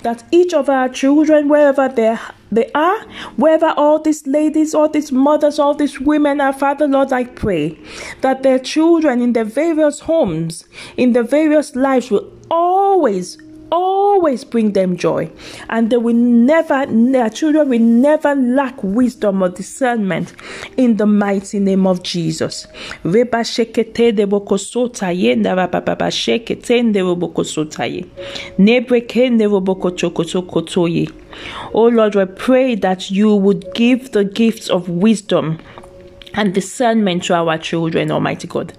that 0.04 0.24
each 0.32 0.54
of 0.54 0.70
our 0.70 0.90
children, 0.90 1.48
wherever 1.48 1.88
they 1.88 2.16
they 2.52 2.72
are, 2.74 3.06
whether 3.36 3.74
all 3.76 4.00
these 4.00 4.26
ladies, 4.28 4.74
all 4.74 4.90
these 4.90 5.12
mothers, 5.12 5.60
all 5.60 5.74
these 5.74 6.00
women 6.00 6.40
are, 6.40 6.54
Father 6.54 6.88
Lord, 6.88 7.12
I 7.12 7.26
pray 7.26 7.78
that 8.22 8.44
their 8.44 8.60
children 8.60 9.22
in 9.22 9.34
their 9.34 9.46
various 9.46 10.02
homes, 10.02 10.66
in 10.96 11.14
their 11.14 11.24
various 11.24 11.76
lives, 11.76 12.12
will 12.12 12.32
always 12.50 13.38
always 13.72 14.44
bring 14.44 14.74
them 14.74 14.98
joy. 14.98 15.30
And 15.70 15.90
they 15.90 15.98
will 15.98 16.16
never 16.16 16.86
their 16.86 17.30
children 17.30 17.70
will 17.70 17.80
never 17.80 18.36
lack 18.36 18.82
wisdom 18.84 19.42
or 19.42 19.50
discernment 19.50 20.34
in 20.78 20.98
the 20.98 21.06
mighty 21.06 21.60
name 21.60 21.88
of 21.88 22.04
jesus. 22.04 22.68
Oh 31.74 31.88
Lord, 31.88 32.16
we 32.16 32.26
pray 32.26 32.76
that 32.76 33.12
you 33.12 33.36
would 33.36 33.74
give 33.74 34.12
the 34.12 34.24
gifts 34.24 34.70
of 34.70 34.88
wisdom 34.88 35.60
and 36.36 36.54
discernment 36.54 37.24
to 37.24 37.34
our 37.34 37.58
children, 37.58 38.12
Almighty 38.12 38.48
God. 38.48 38.74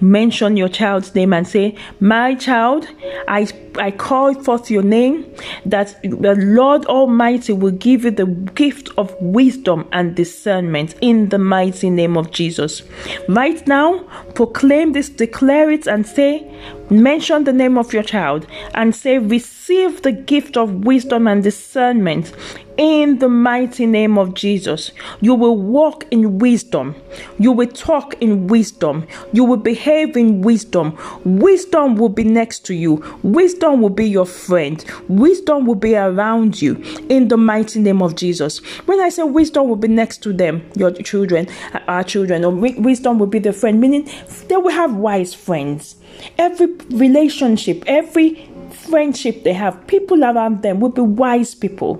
Mention 0.00 0.56
your 0.56 0.68
child's 0.68 1.14
name 1.14 1.32
and 1.32 1.46
say, 1.46 1.76
My 2.00 2.34
child, 2.34 2.88
I, 3.28 3.48
I 3.78 3.90
call 3.90 4.34
forth 4.42 4.70
your 4.70 4.82
name, 4.82 5.24
that 5.64 6.00
the 6.02 6.34
Lord 6.36 6.84
Almighty 6.86 7.52
will 7.52 7.72
give 7.72 8.04
you 8.04 8.10
the 8.10 8.26
gift 8.26 8.90
of 8.98 9.14
wisdom 9.20 9.88
and 9.92 10.14
discernment 10.14 10.94
in 11.00 11.28
the 11.28 11.38
mighty 11.38 11.90
name 11.90 12.16
of 12.16 12.30
Jesus. 12.30 12.82
Right 13.28 13.66
now, 13.66 13.98
proclaim 14.34 14.92
this, 14.92 15.08
declare 15.08 15.70
it, 15.70 15.86
and 15.86 16.06
say, 16.06 16.42
Mention 16.88 17.42
the 17.42 17.52
name 17.52 17.78
of 17.78 17.92
your 17.92 18.04
child 18.04 18.46
and 18.74 18.94
say, 18.94 19.18
Receive 19.18 20.02
the 20.02 20.12
gift 20.12 20.56
of 20.56 20.84
wisdom 20.84 21.26
and 21.26 21.42
discernment 21.42 22.32
in 22.76 23.18
the 23.18 23.28
mighty 23.28 23.86
name 23.86 24.16
of 24.18 24.34
Jesus. 24.34 24.92
You 25.20 25.34
will 25.34 25.56
walk 25.56 26.04
in 26.12 26.38
wisdom. 26.38 26.94
You 27.38 27.50
will 27.50 27.66
talk 27.68 28.14
in 28.20 28.46
wisdom. 28.46 29.06
You 29.32 29.44
will 29.44 29.56
behave 29.56 30.16
in 30.16 30.42
wisdom. 30.42 30.96
Wisdom 31.24 31.96
will 31.96 32.08
be 32.08 32.22
next 32.22 32.64
to 32.66 32.74
you. 32.74 33.02
Wisdom 33.22 33.80
will 33.80 33.90
be 33.90 34.08
your 34.08 34.26
friend. 34.26 34.84
Wisdom 35.08 35.66
will 35.66 35.74
be 35.74 35.96
around 35.96 36.62
you 36.62 36.76
in 37.08 37.26
the 37.26 37.36
mighty 37.36 37.80
name 37.80 38.00
of 38.00 38.14
Jesus. 38.14 38.58
When 38.86 39.00
I 39.00 39.08
say 39.08 39.24
wisdom 39.24 39.68
will 39.68 39.76
be 39.76 39.88
next 39.88 40.18
to 40.18 40.32
them, 40.32 40.70
your 40.76 40.92
children, 40.92 41.48
our 41.88 42.04
children, 42.04 42.44
or 42.44 42.50
wisdom 42.50 43.18
will 43.18 43.26
be 43.26 43.40
the 43.40 43.52
friend, 43.52 43.80
meaning 43.80 44.08
they 44.48 44.56
will 44.56 44.70
have 44.70 44.94
wise 44.94 45.34
friends. 45.34 45.96
Every 46.38 46.72
relationship, 46.90 47.84
every 47.86 48.48
friendship 48.70 49.42
they 49.42 49.52
have, 49.52 49.86
people 49.86 50.24
around 50.24 50.62
them 50.62 50.80
will 50.80 50.90
be 50.90 51.02
wise 51.02 51.54
people. 51.54 51.94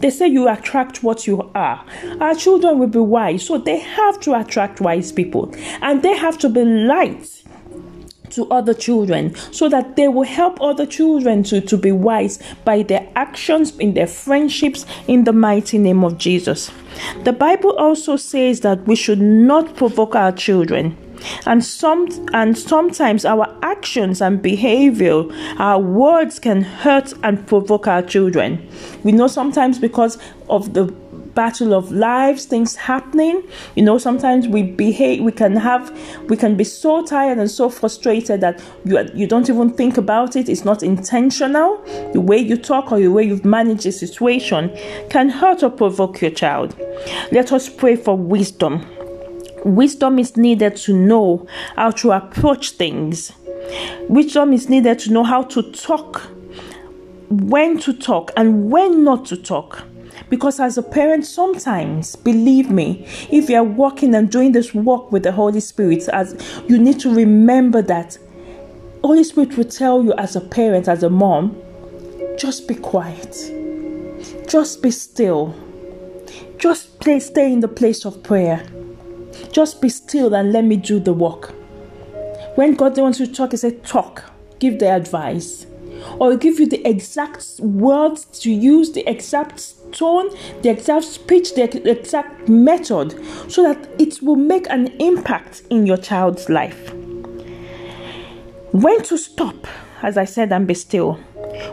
They 0.00 0.10
say 0.10 0.28
you 0.28 0.48
attract 0.48 1.02
what 1.02 1.26
you 1.26 1.50
are. 1.54 1.84
Our 2.20 2.34
children 2.34 2.78
will 2.78 2.88
be 2.88 2.98
wise, 2.98 3.46
so 3.46 3.58
they 3.58 3.78
have 3.78 4.20
to 4.20 4.38
attract 4.38 4.80
wise 4.80 5.12
people 5.12 5.54
and 5.82 6.02
they 6.02 6.16
have 6.16 6.38
to 6.38 6.48
be 6.48 6.64
light 6.64 7.42
to 8.30 8.50
other 8.50 8.74
children 8.74 9.34
so 9.52 9.68
that 9.68 9.96
they 9.96 10.08
will 10.08 10.24
help 10.24 10.60
other 10.60 10.86
children 10.86 11.42
to, 11.44 11.60
to 11.60 11.76
be 11.76 11.92
wise 11.92 12.40
by 12.64 12.82
their 12.82 13.08
actions, 13.14 13.76
in 13.78 13.94
their 13.94 14.06
friendships, 14.06 14.84
in 15.06 15.24
the 15.24 15.32
mighty 15.32 15.78
name 15.78 16.02
of 16.04 16.18
Jesus. 16.18 16.70
The 17.22 17.32
Bible 17.32 17.76
also 17.76 18.16
says 18.16 18.60
that 18.60 18.86
we 18.86 18.96
should 18.96 19.20
not 19.20 19.76
provoke 19.76 20.14
our 20.14 20.32
children 20.32 20.96
and 21.46 21.64
some 21.64 22.08
and 22.32 22.56
sometimes 22.56 23.24
our 23.24 23.54
actions 23.62 24.20
and 24.20 24.40
behavior 24.42 25.24
our 25.58 25.80
words 25.80 26.38
can 26.38 26.62
hurt 26.62 27.12
and 27.22 27.46
provoke 27.46 27.86
our 27.86 28.02
children. 28.02 28.68
We 29.02 29.12
know 29.12 29.26
sometimes 29.26 29.78
because 29.78 30.18
of 30.48 30.74
the 30.74 30.86
battle 31.34 31.74
of 31.74 31.90
lives 31.90 32.44
things 32.44 32.76
happening 32.76 33.42
you 33.74 33.82
know 33.82 33.98
sometimes 33.98 34.46
we 34.46 34.62
behave 34.62 35.20
we 35.20 35.32
can 35.32 35.56
have 35.56 35.90
we 36.28 36.36
can 36.36 36.56
be 36.56 36.62
so 36.62 37.04
tired 37.04 37.38
and 37.38 37.50
so 37.50 37.68
frustrated 37.68 38.40
that 38.40 38.62
you 38.84 38.96
you 39.14 39.26
don't 39.26 39.48
even 39.50 39.68
think 39.68 39.98
about 39.98 40.36
it 40.36 40.48
it's 40.48 40.64
not 40.64 40.84
intentional. 40.84 41.82
The 42.12 42.20
way 42.20 42.38
you 42.38 42.56
talk 42.56 42.92
or 42.92 42.98
the 42.98 43.08
way 43.08 43.24
you've 43.24 43.44
managed 43.44 43.86
a 43.86 43.92
situation 43.92 44.70
can 45.10 45.28
hurt 45.28 45.62
or 45.62 45.70
provoke 45.70 46.20
your 46.20 46.30
child. 46.30 46.76
Let 47.32 47.52
us 47.52 47.68
pray 47.68 47.96
for 47.96 48.16
wisdom 48.16 48.86
Wisdom 49.64 50.18
is 50.18 50.36
needed 50.36 50.76
to 50.76 50.92
know 50.92 51.46
how 51.76 51.90
to 51.90 52.12
approach 52.12 52.72
things. 52.72 53.32
Wisdom 54.08 54.52
is 54.52 54.68
needed 54.68 54.98
to 55.00 55.12
know 55.12 55.24
how 55.24 55.42
to 55.42 55.62
talk, 55.72 56.22
when 57.30 57.78
to 57.78 57.92
talk, 57.94 58.30
and 58.36 58.70
when 58.70 59.04
not 59.04 59.24
to 59.26 59.36
talk. 59.36 59.82
Because 60.28 60.60
as 60.60 60.76
a 60.76 60.82
parent, 60.82 61.24
sometimes, 61.26 62.14
believe 62.16 62.70
me, 62.70 63.06
if 63.30 63.48
you 63.48 63.56
are 63.56 63.64
walking 63.64 64.14
and 64.14 64.30
doing 64.30 64.52
this 64.52 64.74
walk 64.74 65.10
with 65.10 65.22
the 65.22 65.32
Holy 65.32 65.60
Spirit, 65.60 66.08
as 66.08 66.62
you 66.68 66.78
need 66.78 67.00
to 67.00 67.14
remember 67.14 67.80
that 67.82 68.18
Holy 69.02 69.24
Spirit 69.24 69.56
will 69.56 69.64
tell 69.64 70.04
you 70.04 70.12
as 70.14 70.36
a 70.36 70.40
parent, 70.40 70.88
as 70.88 71.02
a 71.02 71.10
mom, 71.10 71.56
just 72.38 72.68
be 72.68 72.74
quiet. 72.74 73.34
Just 74.46 74.82
be 74.82 74.90
still. 74.90 75.54
Just 76.58 77.00
play, 77.00 77.20
stay 77.20 77.52
in 77.52 77.60
the 77.60 77.68
place 77.68 78.04
of 78.04 78.22
prayer. 78.22 78.66
Just 79.54 79.80
be 79.80 79.88
still 79.88 80.34
and 80.34 80.52
let 80.52 80.64
me 80.64 80.74
do 80.74 80.98
the 80.98 81.12
work. 81.12 81.54
When 82.56 82.74
God 82.74 82.98
wants 82.98 83.20
you 83.20 83.26
to 83.26 83.32
talk, 83.32 83.52
He 83.52 83.56
said, 83.56 83.84
Talk, 83.84 84.24
give 84.58 84.80
the 84.80 84.90
advice. 84.90 85.66
Or 86.18 86.30
He'll 86.30 86.38
give 86.38 86.58
you 86.58 86.66
the 86.66 86.84
exact 86.84 87.60
words 87.60 88.24
to 88.40 88.50
use, 88.50 88.90
the 88.90 89.08
exact 89.08 89.92
tone, 89.92 90.30
the 90.62 90.70
exact 90.70 91.04
speech, 91.04 91.54
the 91.54 91.88
exact 91.88 92.48
method, 92.48 93.14
so 93.48 93.62
that 93.62 93.88
it 94.00 94.20
will 94.20 94.34
make 94.34 94.68
an 94.70 94.88
impact 95.00 95.62
in 95.70 95.86
your 95.86 95.98
child's 95.98 96.48
life. 96.48 96.92
When 98.72 99.04
to 99.04 99.16
stop, 99.16 99.68
as 100.02 100.18
I 100.18 100.24
said, 100.24 100.52
and 100.52 100.66
be 100.66 100.74
still. 100.74 101.12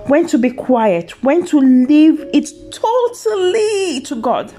When 0.05 0.27
to 0.27 0.37
be 0.37 0.51
quiet. 0.51 1.23
When 1.23 1.47
to 1.47 1.57
leave 1.57 2.23
it 2.31 2.51
totally 2.71 4.01
to 4.01 4.21
God 4.21 4.53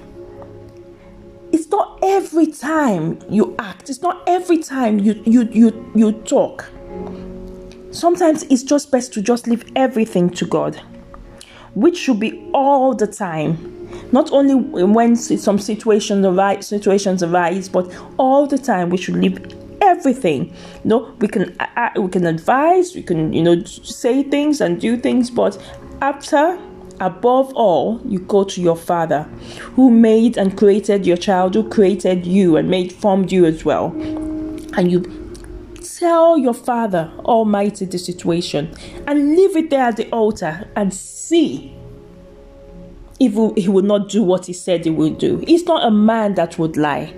it's 1.53 1.69
not 1.69 1.99
every 2.03 2.47
time 2.47 3.17
you 3.29 3.55
act 3.59 3.89
it's 3.89 4.01
not 4.01 4.21
every 4.27 4.57
time 4.57 4.99
you 4.99 5.21
you 5.25 5.47
you 5.51 5.91
you 5.95 6.11
talk 6.23 6.69
Sometimes 7.93 8.41
it's 8.49 8.63
just 8.63 8.89
best 8.89 9.13
to 9.13 9.21
just 9.21 9.45
leave 9.45 9.71
everything 9.75 10.31
to 10.31 10.45
God, 10.47 10.81
which 11.75 11.95
should 11.95 12.19
be 12.19 12.49
all 12.51 12.95
the 12.95 13.05
time. 13.05 13.69
Not 14.11 14.31
only 14.31 14.55
when 14.55 15.15
some 15.15 15.59
situations 15.59 16.25
arise, 16.25 16.67
situations 16.67 17.21
arise, 17.21 17.69
but 17.69 17.95
all 18.17 18.47
the 18.47 18.57
time 18.57 18.89
we 18.89 18.97
should 18.97 19.17
leave 19.17 19.37
everything. 19.79 20.55
You 20.83 20.89
know, 20.89 21.15
we 21.19 21.27
can 21.27 21.55
uh, 21.59 21.89
we 21.97 22.09
can 22.09 22.25
advise, 22.25 22.95
we 22.95 23.03
can 23.03 23.31
you 23.31 23.43
know 23.43 23.63
say 23.63 24.23
things 24.23 24.59
and 24.59 24.81
do 24.81 24.97
things, 24.97 25.29
but 25.29 25.55
after 26.01 26.59
above 26.99 27.53
all, 27.53 28.01
you 28.05 28.19
go 28.19 28.43
to 28.43 28.61
your 28.61 28.75
Father 28.75 29.23
who 29.75 29.89
made 29.89 30.37
and 30.37 30.57
created 30.57 31.05
your 31.05 31.17
child, 31.17 31.55
who 31.55 31.67
created 31.69 32.25
you 32.25 32.57
and 32.57 32.69
made 32.69 32.93
formed 32.93 33.31
you 33.31 33.45
as 33.45 33.65
well. 33.65 33.87
And 34.75 34.91
you 34.91 35.01
tell 35.81 36.37
your 36.37 36.53
Father 36.53 37.11
Almighty 37.19 37.85
the 37.85 37.97
situation 37.97 38.73
and 39.07 39.35
leave 39.35 39.55
it 39.55 39.69
there 39.69 39.85
at 39.85 39.97
the 39.97 40.09
altar 40.09 40.67
and 40.75 40.93
see 40.93 41.75
if 43.19 43.33
he 43.57 43.69
will 43.69 43.83
not 43.83 44.09
do 44.09 44.23
what 44.23 44.45
he 44.45 44.53
said 44.53 44.83
he 44.83 44.91
will 44.91 45.13
do. 45.13 45.43
He's 45.47 45.65
not 45.65 45.85
a 45.85 45.91
man 45.91 46.35
that 46.35 46.57
would 46.57 46.77
lie. 46.77 47.13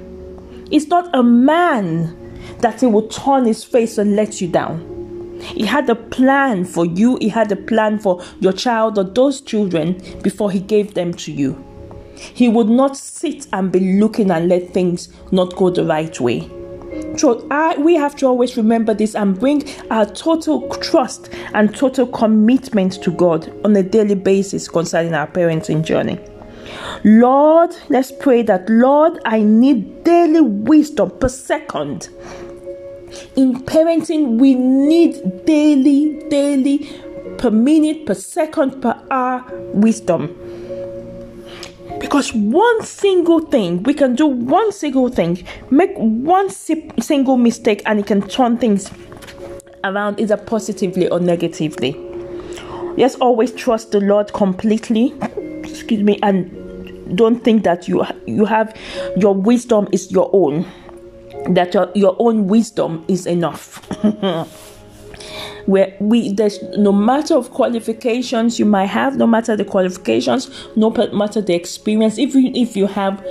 He's 0.69 0.87
not 0.87 1.09
a 1.15 1.23
man 1.23 2.21
that 2.59 2.81
he 2.81 2.87
will 2.87 3.07
turn 3.07 3.45
his 3.45 3.63
face 3.63 3.97
and 3.97 4.15
let 4.15 4.41
you 4.41 4.47
down. 4.47 4.94
He 5.53 5.65
had 5.65 5.89
a 5.89 5.95
plan 5.95 6.65
for 6.65 6.85
you, 6.85 7.17
He 7.21 7.29
had 7.29 7.51
a 7.51 7.55
plan 7.55 7.99
for 7.99 8.23
your 8.39 8.53
child 8.53 8.97
or 8.97 9.03
those 9.03 9.41
children 9.41 10.01
before 10.21 10.51
He 10.51 10.59
gave 10.59 10.93
them 10.93 11.13
to 11.15 11.31
you. 11.31 11.63
He 12.15 12.47
would 12.47 12.69
not 12.69 12.95
sit 12.97 13.47
and 13.53 13.71
be 13.71 13.99
looking 13.99 14.31
and 14.31 14.47
let 14.47 14.73
things 14.73 15.09
not 15.31 15.55
go 15.55 15.69
the 15.69 15.85
right 15.85 16.17
way. 16.19 16.49
So 17.17 17.45
I, 17.51 17.77
we 17.77 17.95
have 17.95 18.15
to 18.17 18.27
always 18.27 18.57
remember 18.57 18.93
this 18.93 19.15
and 19.15 19.37
bring 19.39 19.63
our 19.91 20.05
total 20.05 20.69
trust 20.77 21.29
and 21.53 21.75
total 21.75 22.07
commitment 22.07 23.01
to 23.03 23.11
God 23.11 23.53
on 23.65 23.75
a 23.75 23.83
daily 23.83 24.15
basis 24.15 24.67
concerning 24.67 25.13
our 25.13 25.27
parenting 25.27 25.83
journey. 25.83 26.19
Lord, 27.03 27.75
let's 27.89 28.11
pray 28.11 28.41
that, 28.43 28.69
Lord, 28.69 29.19
I 29.25 29.41
need 29.43 30.03
daily 30.03 30.41
wisdom 30.41 31.11
per 31.11 31.29
second 31.29 32.09
in 33.35 33.59
parenting, 33.61 34.37
we 34.37 34.55
need 34.55 35.45
daily, 35.45 36.23
daily, 36.29 36.89
per 37.37 37.51
minute, 37.51 38.05
per 38.05 38.13
second, 38.13 38.81
per 38.81 38.99
hour 39.11 39.45
wisdom. 39.73 40.35
Because 41.99 42.33
one 42.33 42.83
single 42.83 43.39
thing, 43.39 43.83
we 43.83 43.93
can 43.93 44.15
do 44.15 44.25
one 44.25 44.71
single 44.71 45.09
thing, 45.09 45.45
make 45.69 45.95
one 45.95 46.49
si- 46.49 46.91
single 46.99 47.37
mistake, 47.37 47.81
and 47.85 47.99
it 47.99 48.05
can 48.05 48.21
turn 48.27 48.57
things 48.57 48.91
around 49.83 50.19
either 50.19 50.37
positively 50.37 51.09
or 51.09 51.19
negatively. 51.19 51.95
Let's 52.97 53.15
always 53.15 53.51
trust 53.53 53.91
the 53.91 53.99
Lord 54.01 54.33
completely. 54.33 55.13
Excuse 55.63 56.03
me, 56.03 56.19
and 56.23 57.17
don't 57.17 57.43
think 57.43 57.63
that 57.63 57.87
you 57.87 58.05
you 58.25 58.45
have 58.45 58.75
your 59.17 59.35
wisdom 59.35 59.87
is 59.91 60.11
your 60.11 60.29
own 60.33 60.65
that 61.49 61.73
your, 61.73 61.91
your 61.95 62.15
own 62.19 62.47
wisdom 62.47 63.05
is 63.07 63.25
enough. 63.25 63.85
where 65.65 65.95
we 65.99 66.31
there's 66.31 66.61
no 66.77 66.91
matter 66.91 67.35
of 67.35 67.51
qualifications 67.51 68.59
you 68.59 68.65
might 68.65 68.85
have, 68.85 69.17
no 69.17 69.25
matter 69.25 69.55
the 69.55 69.65
qualifications, 69.65 70.49
no 70.75 70.91
matter 71.11 71.41
the 71.41 71.53
experience, 71.53 72.19
even 72.19 72.55
if 72.55 72.75
you 72.75 72.87
have 72.87 73.23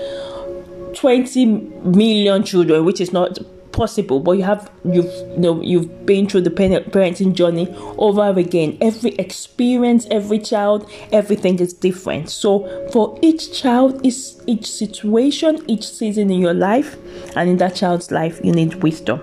20 0.94 1.47
million 1.47 2.42
children, 2.42 2.85
which 2.85 3.00
is 3.00 3.12
not 3.12 3.38
possible 3.75 4.21
but 4.21 4.33
you 4.33 4.45
have 4.45 4.71
you've 4.85 5.12
you 5.33 5.38
know 5.38 5.61
you've 5.61 6.07
been 6.07 6.28
through 6.28 6.40
the 6.40 6.50
parenting 6.50 7.35
journey 7.35 7.69
over 7.99 8.31
again. 8.38 8.78
Every 8.81 9.11
experience 9.16 10.07
every 10.11 10.38
child 10.38 10.88
everything 11.12 11.59
is 11.59 11.73
different. 11.75 12.31
So 12.31 12.88
for 12.93 13.19
each 13.21 13.52
child 13.52 14.07
is 14.07 14.40
each 14.47 14.71
situation 14.71 15.62
each 15.69 15.87
season 15.87 16.30
in 16.30 16.39
your 16.39 16.54
life 16.54 16.97
and 17.37 17.50
in 17.50 17.56
that 17.58 17.75
child's 17.75 18.10
life 18.10 18.41
you 18.45 18.52
need 18.52 18.75
wisdom. 18.82 19.21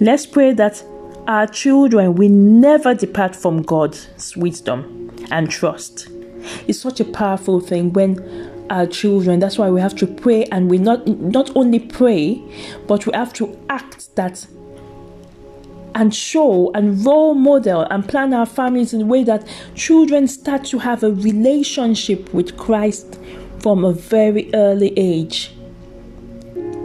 Let's 0.00 0.26
pray 0.26 0.52
that 0.54 0.82
our 1.28 1.46
children 1.46 2.14
will 2.14 2.30
never 2.30 2.94
depart 2.94 3.36
from 3.36 3.62
god's 3.62 4.08
wisdom 4.36 5.10
and 5.30 5.50
trust. 5.50 6.08
It's 6.66 6.80
such 6.80 7.00
a 7.00 7.04
powerful 7.04 7.60
thing 7.60 7.92
when 7.92 8.16
our 8.70 8.86
children. 8.86 9.40
That's 9.40 9.58
why 9.58 9.70
we 9.70 9.80
have 9.80 9.94
to 9.96 10.06
pray 10.06 10.44
and 10.46 10.70
we 10.70 10.78
not 10.78 11.06
not 11.06 11.54
only 11.56 11.78
pray, 11.78 12.42
but 12.86 13.06
we 13.06 13.12
have 13.14 13.32
to 13.34 13.58
act 13.68 14.14
that 14.16 14.46
and 15.94 16.14
show 16.14 16.70
and 16.74 17.04
role 17.04 17.34
model 17.34 17.82
and 17.90 18.08
plan 18.08 18.32
our 18.32 18.46
families 18.46 18.92
in 18.94 19.02
a 19.02 19.06
way 19.06 19.24
that 19.24 19.46
children 19.74 20.28
start 20.28 20.64
to 20.66 20.78
have 20.78 21.02
a 21.02 21.12
relationship 21.12 22.32
with 22.32 22.56
Christ 22.56 23.18
from 23.60 23.84
a 23.84 23.92
very 23.92 24.48
early 24.54 24.92
age. 24.96 25.52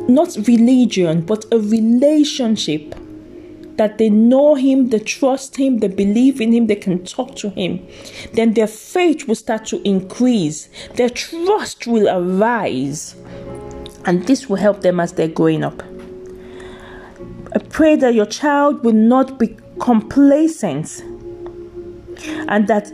Not 0.08 0.36
religion, 0.48 1.22
but 1.22 1.46
a 1.52 1.60
relationship 1.60 2.96
that 3.78 3.98
they 3.98 4.10
know 4.10 4.56
Him, 4.56 4.90
they 4.90 5.00
trust 5.00 5.58
Him, 5.58 5.80
they 5.80 5.88
believe 5.88 6.40
in 6.42 6.54
Him, 6.54 6.68
they 6.68 6.76
can 6.76 7.04
talk 7.06 7.36
to 7.38 7.50
Him, 7.50 7.86
then 8.34 8.54
their 8.54 8.68
faith 8.68 9.28
will 9.28 9.36
start 9.36 9.66
to 9.68 9.82
increase, 9.88 10.70
their 10.96 11.10
trust 11.10 11.88
will 11.88 12.08
arise, 12.08 13.16
and 14.06 14.26
this 14.28 14.50
will 14.50 14.58
help 14.58 14.82
them 14.82 15.00
as 15.00 15.14
they're 15.14 15.28
growing 15.28 15.64
up. 15.64 15.82
I 17.56 17.60
pray 17.60 17.96
that 17.98 18.14
your 18.14 18.26
child 18.26 18.84
will 18.84 18.94
not 18.94 19.38
be 19.40 19.56
complacent 19.80 21.04
and 22.48 22.68
that 22.68 22.92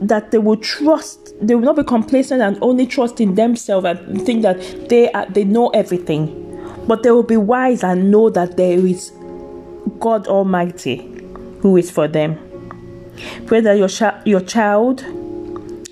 that 0.00 0.32
they 0.32 0.38
will 0.38 0.56
trust 0.56 1.34
they 1.40 1.54
will 1.54 1.62
not 1.62 1.76
be 1.76 1.84
complacent 1.84 2.42
and 2.42 2.58
only 2.60 2.86
trust 2.86 3.20
in 3.20 3.34
themselves 3.34 3.86
and 3.86 4.22
think 4.22 4.42
that 4.42 4.88
they 4.88 5.10
are, 5.12 5.26
they 5.26 5.44
know 5.44 5.68
everything. 5.70 6.38
But 6.86 7.02
they 7.02 7.10
will 7.10 7.22
be 7.22 7.36
wise 7.36 7.82
and 7.84 8.10
know 8.10 8.28
that 8.30 8.56
there 8.56 8.78
is 8.84 9.12
God 9.98 10.26
Almighty 10.26 11.12
who 11.62 11.76
is 11.76 11.90
for 11.90 12.08
them. 12.08 12.36
Pray 13.46 13.60
that 13.60 13.78
your, 13.78 14.20
your 14.24 14.40
child 14.40 15.02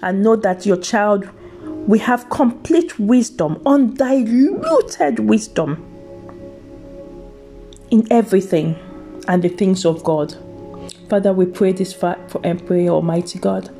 and 0.02 0.22
know 0.22 0.36
that 0.36 0.66
your 0.66 0.76
child 0.76 1.28
will 1.62 2.00
have 2.00 2.28
complete 2.28 2.98
wisdom, 2.98 3.62
undiluted 3.64 5.20
wisdom 5.20 5.86
in 7.90 8.06
everything 8.10 8.76
and 9.28 9.42
the 9.42 9.48
things 9.48 9.84
of 9.84 10.02
God. 10.02 10.34
Father, 11.08 11.32
we 11.32 11.46
pray 11.46 11.72
this 11.72 11.92
for, 11.92 12.16
and 12.42 12.64
pray, 12.66 12.88
Almighty 12.88 13.38
God. 13.38 13.70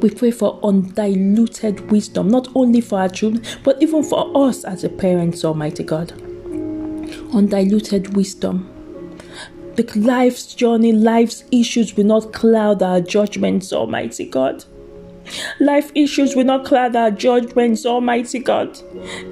We 0.00 0.10
pray 0.10 0.30
for 0.30 0.60
undiluted 0.62 1.90
wisdom, 1.90 2.28
not 2.28 2.48
only 2.54 2.80
for 2.80 3.00
our 3.00 3.08
children, 3.08 3.44
but 3.64 3.80
even 3.82 4.02
for 4.04 4.30
us 4.48 4.64
as 4.64 4.84
a 4.84 4.88
parents, 4.88 5.44
Almighty 5.44 5.82
God. 5.82 6.12
Undiluted 7.32 8.14
wisdom 8.14 8.77
the 9.78 10.00
life's 10.00 10.54
journey, 10.54 10.92
life's 10.92 11.44
issues 11.52 11.96
will 11.96 12.04
not 12.04 12.32
cloud 12.32 12.82
our 12.82 13.00
judgments, 13.00 13.72
Almighty 13.72 14.24
God. 14.26 14.64
Life 15.60 15.92
issues 15.94 16.34
will 16.34 16.44
not 16.44 16.64
cloud 16.64 16.96
our 16.96 17.12
judgments, 17.12 17.86
Almighty 17.86 18.40
God. 18.40 18.76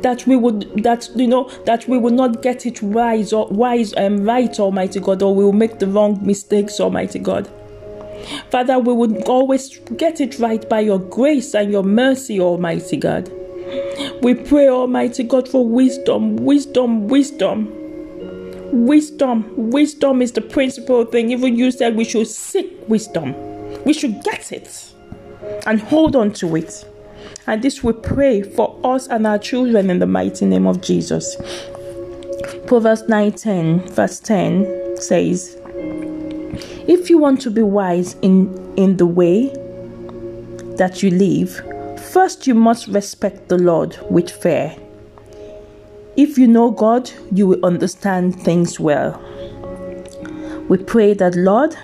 That 0.02 0.24
we 0.26 0.36
would, 0.36 0.84
that 0.84 1.08
you 1.16 1.26
know, 1.26 1.50
that 1.64 1.88
we 1.88 1.98
will 1.98 2.12
not 2.12 2.42
get 2.42 2.64
it 2.64 2.80
wise 2.80 3.32
or 3.32 3.48
wise 3.48 3.92
and 3.94 4.24
right, 4.24 4.60
Almighty 4.60 5.00
God, 5.00 5.20
or 5.22 5.34
we 5.34 5.44
will 5.44 5.52
make 5.52 5.80
the 5.80 5.88
wrong 5.88 6.24
mistakes, 6.24 6.78
Almighty 6.78 7.18
God. 7.18 7.50
Father, 8.50 8.78
we 8.78 8.92
would 8.92 9.24
always 9.24 9.78
get 9.96 10.20
it 10.20 10.38
right 10.38 10.68
by 10.68 10.80
your 10.80 11.00
grace 11.00 11.54
and 11.54 11.72
your 11.72 11.82
mercy, 11.82 12.38
Almighty 12.38 12.98
God. 12.98 13.32
We 14.22 14.34
pray, 14.34 14.68
Almighty 14.68 15.24
God, 15.24 15.48
for 15.48 15.66
wisdom, 15.66 16.36
wisdom, 16.36 17.08
wisdom. 17.08 17.85
Wisdom. 18.72 19.70
Wisdom 19.70 20.22
is 20.22 20.32
the 20.32 20.40
principal 20.40 21.04
thing. 21.04 21.30
Even 21.30 21.56
you 21.56 21.70
said 21.70 21.96
we 21.96 22.04
should 22.04 22.26
seek 22.26 22.72
wisdom. 22.88 23.34
We 23.84 23.92
should 23.92 24.22
get 24.22 24.52
it 24.52 24.92
and 25.66 25.80
hold 25.80 26.16
on 26.16 26.32
to 26.34 26.56
it. 26.56 26.84
And 27.46 27.62
this 27.62 27.82
we 27.82 27.92
pray 27.92 28.42
for 28.42 28.78
us 28.84 29.06
and 29.06 29.26
our 29.26 29.38
children 29.38 29.90
in 29.90 29.98
the 29.98 30.06
mighty 30.06 30.46
name 30.46 30.66
of 30.66 30.80
Jesus. 30.80 31.36
Proverbs 32.66 33.08
19, 33.08 33.80
verse 33.90 34.18
10 34.20 34.96
says, 34.96 35.56
If 36.88 37.08
you 37.08 37.18
want 37.18 37.40
to 37.42 37.50
be 37.50 37.62
wise 37.62 38.14
in, 38.22 38.74
in 38.76 38.96
the 38.96 39.06
way 39.06 39.48
that 40.76 41.02
you 41.02 41.10
live, 41.10 41.62
first 42.10 42.46
you 42.46 42.54
must 42.54 42.88
respect 42.88 43.48
the 43.48 43.58
Lord 43.58 43.96
with 44.10 44.30
fear 44.30 44.76
if 46.16 46.38
you 46.38 46.46
know 46.46 46.70
God, 46.70 47.10
you 47.32 47.46
will 47.46 47.64
understand 47.64 48.40
things 48.42 48.80
well. 48.80 49.20
We 50.68 50.78
pray 50.78 51.14
that, 51.14 51.34
Lord, 51.34 51.76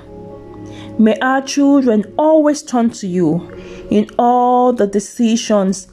may 0.99 1.19
our 1.21 1.43
children 1.43 2.13
always 2.17 2.63
turn 2.63 2.91
to 2.91 3.07
you 3.07 3.51
in 3.91 4.09
all 4.19 4.73
the 4.73 4.87
decisions 4.87 5.89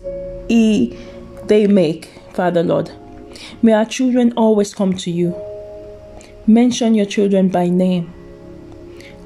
he, 0.48 0.98
they 1.46 1.68
make, 1.68 2.10
Father 2.34 2.64
Lord. 2.64 2.92
May 3.62 3.74
our 3.74 3.86
children 3.86 4.34
always 4.36 4.74
come 4.74 4.94
to 4.98 5.12
you. 5.12 5.36
Mention 6.48 6.96
your 6.96 7.06
children 7.06 7.50
by 7.50 7.68
name. 7.68 8.14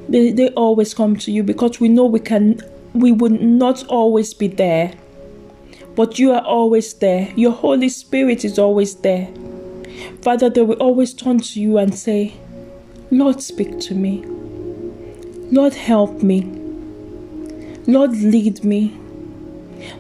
They, 0.10 0.32
they 0.32 0.50
always 0.50 0.94
come 0.94 1.16
to 1.18 1.32
you 1.32 1.44
because 1.44 1.80
we 1.80 1.88
know 1.88 2.06
we 2.06 2.20
can 2.20 2.60
we 2.94 3.12
would 3.12 3.42
not 3.42 3.86
always 3.88 4.34
be 4.34 4.48
there. 4.48 4.94
But 5.96 6.18
you 6.18 6.32
are 6.32 6.44
always 6.44 6.94
there. 6.96 7.32
Your 7.36 7.52
Holy 7.52 7.90
Spirit 7.90 8.44
is 8.44 8.58
always 8.58 8.96
there. 8.96 9.28
Father, 10.22 10.50
they 10.50 10.62
will 10.62 10.78
always 10.78 11.14
turn 11.14 11.40
to 11.40 11.60
you 11.60 11.78
and 11.78 11.94
say, 11.94 12.34
Lord, 13.12 13.42
speak 13.42 13.80
to 13.82 13.94
me. 13.94 14.24
Lord, 15.52 15.74
help 15.74 16.24
me. 16.24 16.42
Lord, 17.86 18.12
lead 18.12 18.64
me. 18.64 18.98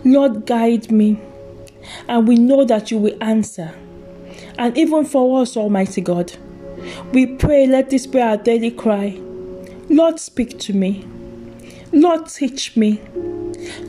Lord, 0.03 0.45
guide 0.45 0.91
me. 0.91 1.19
And 2.07 2.27
we 2.27 2.35
know 2.35 2.65
that 2.65 2.89
you 2.89 2.97
will 2.97 3.17
answer. 3.21 3.75
And 4.57 4.77
even 4.77 5.05
for 5.05 5.41
us, 5.41 5.55
Almighty 5.57 6.01
God, 6.01 6.33
we 7.11 7.25
pray, 7.25 7.67
let 7.67 7.89
this 7.89 8.07
be 8.07 8.19
our 8.19 8.37
daily 8.37 8.71
cry. 8.71 9.19
Lord, 9.89 10.19
speak 10.19 10.57
to 10.59 10.73
me. 10.73 11.05
Lord, 11.91 12.27
teach 12.27 12.75
me. 12.75 13.01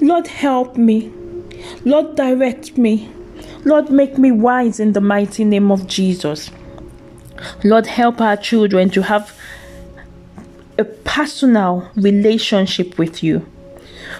Lord, 0.01 0.27
help 0.27 0.77
me. 0.77 1.13
Lord, 1.85 2.17
direct 2.17 2.77
me. 2.79 3.11
Lord, 3.65 3.91
make 3.91 4.19
me 4.19 4.31
wise 4.31 4.81
in 4.81 4.93
the 4.93 5.01
mighty 5.01 5.45
name 5.45 5.71
of 5.71 5.87
Jesus. 5.87 6.51
Lord, 7.63 7.87
help 7.87 8.21
our 8.21 8.37
children 8.37 8.91
to 8.91 9.03
have 9.03 9.39
a 10.79 10.85
personal 10.85 11.91
relationship 11.95 12.99
with 12.99 13.23
you 13.23 13.47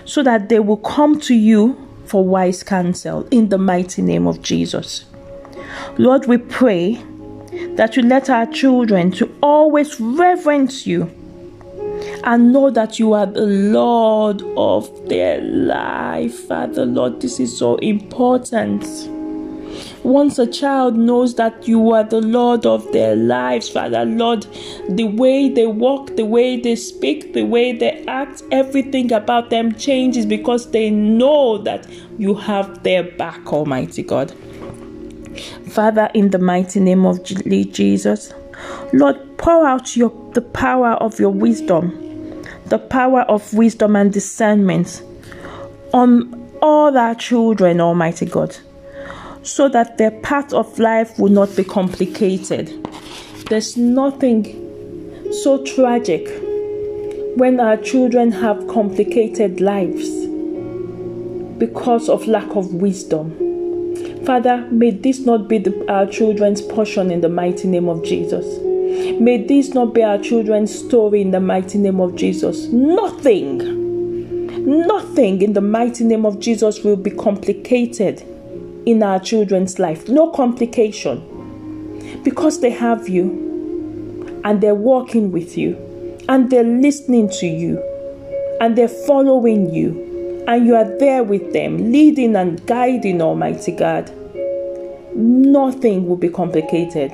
so 0.05 0.23
that 0.23 0.49
they 0.49 0.61
will 0.61 0.79
come 0.79 1.21
to 1.21 1.35
you 1.35 1.77
for 2.07 2.25
wise 2.25 2.63
counsel 2.63 3.27
in 3.31 3.49
the 3.49 3.59
mighty 3.59 4.03
name 4.03 4.27
of 4.27 4.43
Jesus. 4.43 5.05
Lord, 5.99 6.27
we 6.27 6.39
pray 6.39 7.03
that 7.77 7.97
you 7.97 8.03
let 8.03 8.31
our 8.31 8.47
children 8.47 9.11
to 9.13 9.35
always 9.43 10.01
reverence 10.01 10.87
you 10.87 11.11
and 12.25 12.53
know 12.53 12.71
that 12.71 12.99
you 12.99 13.13
are 13.13 13.27
the 13.27 13.45
Lord 13.45 14.43
of 14.57 15.09
their 15.09 15.43
life. 15.43 16.35
Father, 16.49 16.87
Lord, 16.87 17.21
this 17.21 17.39
is 17.39 17.57
so 17.57 17.77
important. 17.77 18.83
Once 20.05 20.39
a 20.39 20.47
child 20.47 20.97
knows 20.97 21.35
that 21.35 21.69
you 21.69 21.93
are 21.93 22.05
the 22.05 22.21
Lord 22.21 22.65
of 22.65 22.91
their 22.93 23.15
lives, 23.15 23.69
Father, 23.69 24.07
Lord, 24.07 24.47
the 24.89 25.05
way 25.05 25.51
they 25.51 25.67
walk, 25.67 26.17
the 26.17 26.25
way 26.25 26.59
they 26.59 26.77
speak, 26.77 27.35
the 27.35 27.43
way 27.43 27.73
they 27.73 28.05
act, 28.07 28.43
everything 28.51 29.13
about 29.13 29.51
them 29.51 29.75
changes 29.75 30.25
because 30.25 30.71
they 30.71 30.91
know 30.91 31.59
that 31.59 31.87
you 32.19 32.35
have 32.35 32.83
their 32.85 33.03
back, 33.03 33.53
Almighty 33.53 34.03
God. 34.03 34.35
Father, 35.71 36.09
in 36.15 36.31
the 36.31 36.39
mighty 36.39 36.81
name 36.81 37.05
of 37.05 37.23
Jesus, 37.25 38.33
Lord, 38.93 39.17
pour 39.37 39.67
out 39.67 39.97
your 39.97 40.13
the 40.35 40.43
power 40.43 40.93
of 40.95 41.19
your 41.19 41.31
wisdom 41.31 42.04
the 42.67 42.79
power 42.79 43.23
of 43.23 43.53
wisdom 43.55 43.97
and 43.97 44.13
discernment 44.13 45.03
on 45.93 46.35
all 46.63 46.97
our 46.97 47.15
children, 47.15 47.81
Almighty 47.81 48.27
God, 48.27 48.57
so 49.43 49.69
that 49.69 49.99
their 49.99 50.11
path 50.23 50.53
of 50.53 50.79
life 50.79 51.19
will 51.19 51.31
not 51.31 51.55
be 51.57 51.65
complicated. 51.65 52.73
There's 53.51 53.77
nothing 53.77 55.33
so 55.43 55.63
tragic 55.65 56.27
when 57.37 57.61
our 57.61 57.77
children 57.77 58.33
have 58.33 58.67
complicated 58.69 59.61
lives 59.61 60.09
because 61.59 62.09
of 62.09 62.27
lack 62.27 62.49
of 62.57 62.73
wisdom. 62.75 63.35
Father, 64.25 64.67
may 64.71 64.91
this 64.91 65.21
not 65.21 65.49
be 65.49 65.59
the, 65.59 65.93
our 65.93 66.07
children's 66.07 66.63
portion 66.63 67.11
in 67.11 67.21
the 67.21 67.29
mighty 67.29 67.69
name 67.69 67.89
of 67.89 68.03
Jesus. 68.05 68.64
May 69.21 69.45
this 69.47 69.75
not 69.75 69.95
be 69.95 70.03
our 70.03 70.19
children's 70.19 70.77
story 70.77 71.23
in 71.23 71.31
the 71.31 71.41
mighty 71.41 71.79
name 71.79 72.01
of 72.01 72.17
Jesus. 72.17 72.67
Nothing, 72.67 73.59
nothing 74.87 75.41
in 75.41 75.53
the 75.53 75.61
mighty 75.61 76.05
name 76.05 76.27
of 76.27 76.41
Jesus 76.41 76.83
will 76.83 76.97
be 76.97 77.11
complicated 77.11 78.23
in 78.87 79.03
our 79.03 79.21
children's 79.21 79.79
life. 79.79 80.09
No 80.09 80.31
complication. 80.31 81.31
Because 82.25 82.61
they 82.61 82.71
have 82.71 83.09
you 83.09 84.41
and 84.45 84.61
they're 84.61 84.75
walking 84.75 85.31
with 85.31 85.57
you 85.57 85.77
and 86.29 86.51
they're 86.51 86.65
listening 86.65 87.29
to 87.29 87.47
you 87.47 87.81
and 88.61 88.77
they're 88.77 88.89
following 88.89 89.73
you 89.73 90.45
and 90.49 90.67
you 90.67 90.75
are 90.75 90.99
there 90.99 91.23
with 91.23 91.53
them, 91.53 91.93
leading 91.93 92.35
and 92.35 92.67
guiding 92.67 93.23
Almighty 93.23 93.73
God. 93.73 94.13
Nothing 95.15 96.09
will 96.09 96.17
be 96.17 96.29
complicated. 96.29 97.13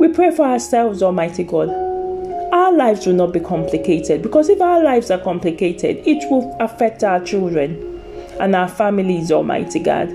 We 0.00 0.08
pray 0.08 0.30
for 0.30 0.46
ourselves, 0.46 1.02
Almighty 1.02 1.44
God. 1.44 1.68
Our 1.68 2.72
lives 2.72 3.06
will 3.06 3.12
not 3.12 3.34
be 3.34 3.40
complicated 3.40 4.22
because 4.22 4.48
if 4.48 4.58
our 4.62 4.82
lives 4.82 5.10
are 5.10 5.18
complicated, 5.18 5.98
it 6.06 6.28
will 6.30 6.56
affect 6.58 7.04
our 7.04 7.22
children 7.22 8.00
and 8.40 8.56
our 8.56 8.66
families, 8.66 9.30
Almighty 9.30 9.78
God. 9.78 10.10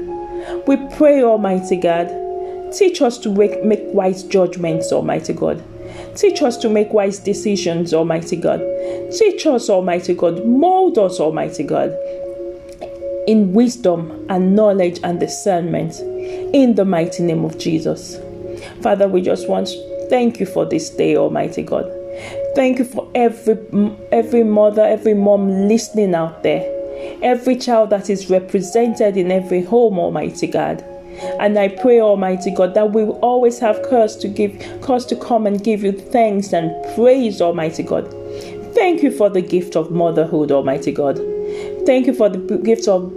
We 0.65 0.77
pray, 0.97 1.21
Almighty 1.21 1.75
God, 1.75 2.07
teach 2.73 2.99
us 3.03 3.19
to 3.19 3.29
make, 3.29 3.59
wise 3.93 4.23
judgments, 4.23 4.91
Almighty 4.91 5.33
God. 5.33 5.63
Teach 6.15 6.41
us 6.41 6.57
to 6.57 6.69
make 6.69 6.91
wise 6.91 7.19
decisions, 7.19 7.93
Almighty 7.93 8.37
God. 8.37 8.61
Teach 9.11 9.45
us, 9.45 9.69
Almighty 9.69 10.15
God. 10.15 10.43
Mold 10.47 10.97
us, 10.97 11.19
Almighty 11.19 11.63
God, 11.63 11.95
in 13.27 13.53
wisdom 13.53 14.25
and 14.29 14.55
knowledge 14.55 14.99
and 15.03 15.19
discernment 15.19 15.99
in 15.99 16.73
the 16.73 16.85
mighty 16.85 17.21
name 17.21 17.45
of 17.45 17.59
Jesus. 17.59 18.19
Father, 18.81 19.07
we 19.07 19.21
just 19.21 19.49
want 19.49 19.67
to 19.67 20.07
thank 20.09 20.39
you 20.39 20.45
for 20.45 20.65
this 20.65 20.89
day, 20.89 21.15
Almighty 21.15 21.63
God. 21.63 21.91
Thank 22.55 22.79
you 22.79 22.85
for 22.85 23.09
every 23.13 23.57
every 24.11 24.43
mother, 24.43 24.83
every 24.83 25.13
mom 25.13 25.67
listening 25.67 26.15
out 26.15 26.43
there. 26.43 26.71
Every 27.21 27.55
child 27.55 27.89
that 27.89 28.09
is 28.09 28.29
represented 28.29 29.17
in 29.17 29.31
every 29.31 29.63
home, 29.63 29.99
Almighty 29.99 30.47
God. 30.47 30.83
And 31.39 31.57
I 31.57 31.69
pray, 31.69 31.99
Almighty 31.99 32.51
God, 32.51 32.73
that 32.73 32.91
we 32.91 33.03
will 33.03 33.19
always 33.19 33.59
have 33.59 33.81
cause 33.83 34.15
to 34.17 34.27
give, 34.27 34.53
cause 34.81 35.05
to 35.07 35.15
come 35.15 35.45
and 35.47 35.63
give 35.63 35.83
you 35.83 35.91
thanks 35.91 36.53
and 36.53 36.71
praise, 36.95 37.41
Almighty 37.41 37.83
God. 37.83 38.13
Thank 38.73 39.03
you 39.03 39.11
for 39.11 39.29
the 39.29 39.41
gift 39.41 39.75
of 39.75 39.91
motherhood, 39.91 40.51
Almighty 40.51 40.91
God. 40.91 41.17
Thank 41.85 42.07
you 42.07 42.13
for 42.13 42.27
the 42.27 42.57
gift 42.57 42.87
of 42.87 43.13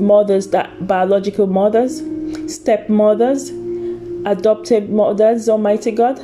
mothers, 0.00 0.48
that 0.48 0.86
biological 0.86 1.46
mothers, 1.46 2.02
stepmothers, 2.52 3.50
adoptive 4.26 4.90
mothers, 4.90 5.48
Almighty 5.48 5.92
God, 5.92 6.20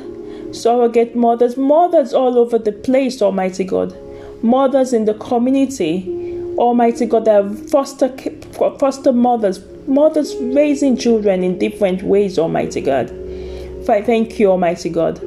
surrogate 0.53 1.15
mothers, 1.15 1.57
mothers 1.57 2.13
all 2.13 2.37
over 2.37 2.59
the 2.59 2.71
place, 2.71 3.21
Almighty 3.21 3.63
God, 3.63 3.95
mothers 4.43 4.93
in 4.93 5.05
the 5.05 5.15
community, 5.15 6.05
Almighty 6.57 7.05
God, 7.07 7.25
that 7.25 7.43
are 7.43 7.49
foster 7.69 8.09
foster 8.77 9.11
mothers, 9.11 9.63
mothers 9.87 10.35
raising 10.35 10.97
children 10.97 11.43
in 11.43 11.57
different 11.57 12.03
ways, 12.03 12.37
Almighty 12.37 12.81
God. 12.81 13.09
Thank 13.85 14.39
you, 14.39 14.51
Almighty 14.51 14.89
God. 14.89 15.21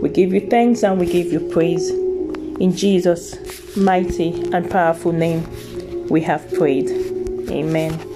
We 0.00 0.08
give 0.10 0.32
you 0.32 0.48
thanks 0.48 0.84
and 0.84 1.00
we 1.00 1.06
give 1.06 1.32
you 1.32 1.40
praise. 1.40 1.90
In 1.90 2.74
Jesus' 2.76 3.76
mighty 3.76 4.30
and 4.52 4.70
powerful 4.70 5.12
name, 5.12 5.44
we 6.08 6.20
have 6.22 6.52
prayed. 6.54 6.88
Amen. 7.50 8.07